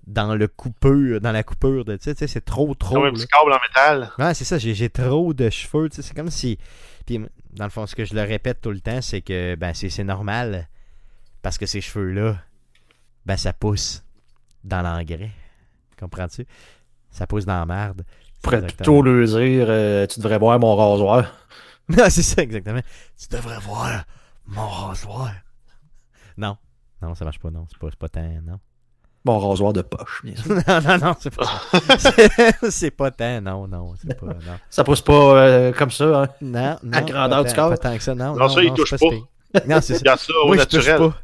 dans 0.08 0.36
le 0.36 0.48
coupeur, 0.48 1.22
dans 1.22 1.32
la 1.32 1.44
coupure 1.44 1.86
de, 1.86 1.96
tu 1.96 2.14
sais, 2.14 2.28
c'est 2.28 2.46
trop, 2.46 2.74
trop. 2.74 2.96
Comme 2.96 3.06
un 3.06 3.14
petit 3.14 3.28
câble 3.28 3.54
en 3.54 3.60
métal. 3.60 4.12
Ouais, 4.18 4.34
c'est 4.34 4.46
ça, 4.46 4.58
j'ai 4.58 4.74
j'ai 4.74 4.90
trop 4.90 5.34
de 5.34 5.50
cheveux, 5.50 5.90
tu 5.90 5.98
sais, 5.98 6.02
c'est 6.02 6.16
comme 6.16 6.30
si... 6.30 6.58
Puis, 7.06 7.20
dans 7.54 7.66
le 7.66 7.70
fond, 7.70 7.86
ce 7.86 7.96
que 7.96 8.06
je 8.06 8.14
le 8.14 8.22
répète 8.22 8.62
tout 8.62 8.72
le 8.72 8.80
temps, 8.80 9.02
c'est 9.02 9.22
que, 9.22 9.56
ben, 9.56 9.74
c'est 9.74 9.90
c'est 9.90 10.04
normal, 10.04 10.68
parce 11.42 11.58
que 11.58 11.66
ces 11.66 11.82
cheveux-là, 11.82 12.38
ben, 13.26 13.38
ça 13.38 13.54
pousse 13.54 14.04
dans 14.64 14.82
l'engrais. 14.82 15.32
Comprends-tu? 16.00 16.46
Ça 17.10 17.28
pousse 17.28 17.46
dans 17.46 17.60
la 17.60 17.66
merde. 17.66 18.04
Je 18.36 18.42
pourrais 18.42 18.62
plutôt 18.62 19.02
le 19.02 19.26
dire, 19.26 19.68
euh, 19.70 20.08
tu 20.08 20.20
devrais 20.20 20.40
voir 20.40 20.60
mon 20.60 20.76
rasoir. 20.76 21.32
Non, 21.90 22.10
c'est 22.10 22.24
ça, 22.24 22.42
exactement. 22.42 22.80
Tu 23.20 23.28
devrais 23.36 23.60
voir 23.60 24.06
mon 24.46 24.68
rasoir. 24.68 25.34
Non. 26.38 26.56
Non, 27.02 27.16
ça 27.16 27.26
marche 27.26 27.40
pas, 27.40 27.52
non. 27.52 27.68
C'est 27.70 27.78
pas, 27.78 27.88
c'est 27.90 28.00
pas 28.00 28.08
tant, 28.08 28.42
non. 28.44 28.60
Mon 29.24 29.38
rasoir 29.40 29.72
de 29.74 29.82
poche, 29.84 30.22
bien 30.24 30.36
sûr. 30.36 30.56
non, 30.68 30.82
non, 30.82 30.98
non, 30.98 31.16
c'est 31.20 31.36
pas 31.36 31.46
ça. 31.46 32.12
C'est- 32.72 32.92
pas 32.92 33.12
tant, 33.12 33.40
non, 33.42 33.68
non. 33.68 33.94
C'est 34.02 34.20
pas, 34.20 34.26
non. 34.28 34.58
Ça 34.70 34.84
pousse 34.84 35.02
pas 35.02 35.14
euh, 35.14 35.72
comme 35.74 35.92
ça, 35.92 36.24
hein? 36.24 36.28
Non, 36.42 36.78
non. 36.84 36.92
À 36.94 37.02
grandeur 37.02 37.44
pas 37.44 37.50
du 37.50 37.50
tant- 37.50 37.56
corps? 37.62 37.70
Pas 37.70 37.78
tant 37.78 37.98
que 37.98 38.04
ça, 38.04 38.16
non. 38.16 38.36
Non, 38.36 38.50
ça, 38.50 38.64
il 38.64 38.74
touche 38.74 38.90
c'est 38.90 38.98
pas. 38.98 39.10
pire. 39.12 39.68
Non, 39.68 39.80
c'est 39.82 39.96
ça. 40.04 40.18
Ça 40.18 40.34
au 40.44 40.48
Moi, 40.48 40.58
je 40.58 40.64
touche 40.64 40.88
naturel. 40.88 41.12
pas. 41.12 41.18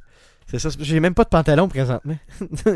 C'est 0.50 0.60
ça. 0.60 0.70
J'ai 0.80 1.00
même 1.00 1.14
pas 1.16 1.24
de 1.24 1.30
pantalon 1.30 1.68
présentement. 1.68 2.16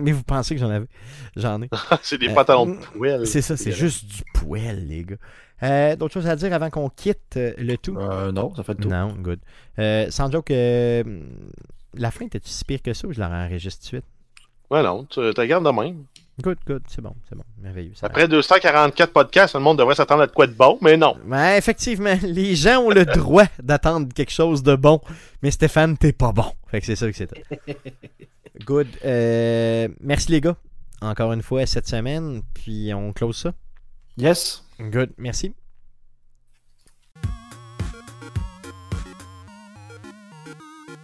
Mais 0.02 0.12
vous 0.12 0.24
pensez 0.24 0.56
que 0.56 0.60
j'en 0.62 0.70
avais? 0.72 0.88
J'en 1.36 1.62
ai. 1.62 1.70
c'est 2.02 2.18
des 2.18 2.28
Euh, 2.30 2.34
pantalons 2.34 2.66
de 2.66 2.76
poêle. 2.98 3.26
C'est 3.28 3.42
ça, 3.42 3.56
c'est 3.58 3.72
juste 3.72 4.06
du 4.06 4.24
poêle, 4.34 4.88
les 4.88 5.04
gars. 5.06 5.16
Euh, 5.64 5.96
D'autres 5.96 6.16
choses 6.16 6.28
à 6.28 6.36
dire 6.36 6.52
avant 6.52 6.70
qu'on 6.72 6.90
quitte 6.90 7.38
euh, 7.38 7.54
le 7.60 7.78
tout? 7.78 7.96
Euh, 7.96 8.32
non, 8.32 8.54
ça 8.56 8.64
fait 8.64 8.74
le 8.74 8.80
tour. 8.80 8.92
Non, 8.92 9.14
good. 9.20 9.40
Euh, 9.78 10.08
sans 10.10 10.30
joke, 10.32 10.50
euh, 10.52 11.04
la 11.94 12.10
fin, 12.12 12.26
était-tu 12.26 12.50
si 12.50 12.66
pire 12.66 12.82
que 12.82 12.92
ça 12.94 13.08
ou 13.08 13.14
je 13.14 13.20
la 13.20 13.30
enregistre 13.30 13.80
tout 13.80 13.84
de 13.98 14.02
suite? 14.02 14.06
Ouais, 14.72 14.82
non, 14.84 15.04
tu 15.04 15.20
te 15.34 15.42
gardes 15.42 15.66
de 15.66 15.70
même. 15.70 16.06
Good, 16.42 16.60
good, 16.66 16.82
c'est 16.88 17.02
bon, 17.02 17.14
c'est 17.28 17.36
bon, 17.36 17.44
merveilleux. 17.62 17.92
ça 17.94 18.08
Après 18.08 18.26
244 18.30 19.12
podcasts, 19.12 19.54
le 19.54 19.60
monde 19.60 19.78
devrait 19.78 19.96
s'attendre 19.96 20.22
à 20.22 20.28
de 20.28 20.32
quoi 20.32 20.48
de 20.48 20.54
bon, 20.54 20.78
mais 20.82 20.96
non. 20.96 21.18
Ouais, 21.28 21.58
effectivement, 21.58 22.16
les 22.24 22.56
gens 22.56 22.80
ont 22.80 22.90
le 22.90 23.04
droit 23.04 23.48
d'attendre 23.62 24.08
quelque 24.14 24.32
chose 24.32 24.64
de 24.64 24.76
bon, 24.78 25.02
mais 25.44 25.52
Stéphane, 25.52 25.98
t'es 25.98 26.14
pas 26.14 26.32
bon. 26.32 26.54
Fait 26.68 26.80
que 26.80 26.86
c'est 26.86 26.96
ça 26.96 27.12
que 27.12 27.18
c'était. 27.18 27.44
Good. 28.66 28.88
Euh, 29.04 29.90
merci 30.00 30.32
les 30.32 30.40
gars, 30.40 30.56
encore 31.02 31.34
une 31.34 31.44
fois 31.44 31.66
cette 31.66 31.88
semaine, 31.90 32.42
puis 32.54 32.94
on 32.94 33.12
close 33.12 33.36
ça. 33.36 33.54
Yes. 34.18 34.64
Good, 34.80 35.12
merci. 35.18 35.54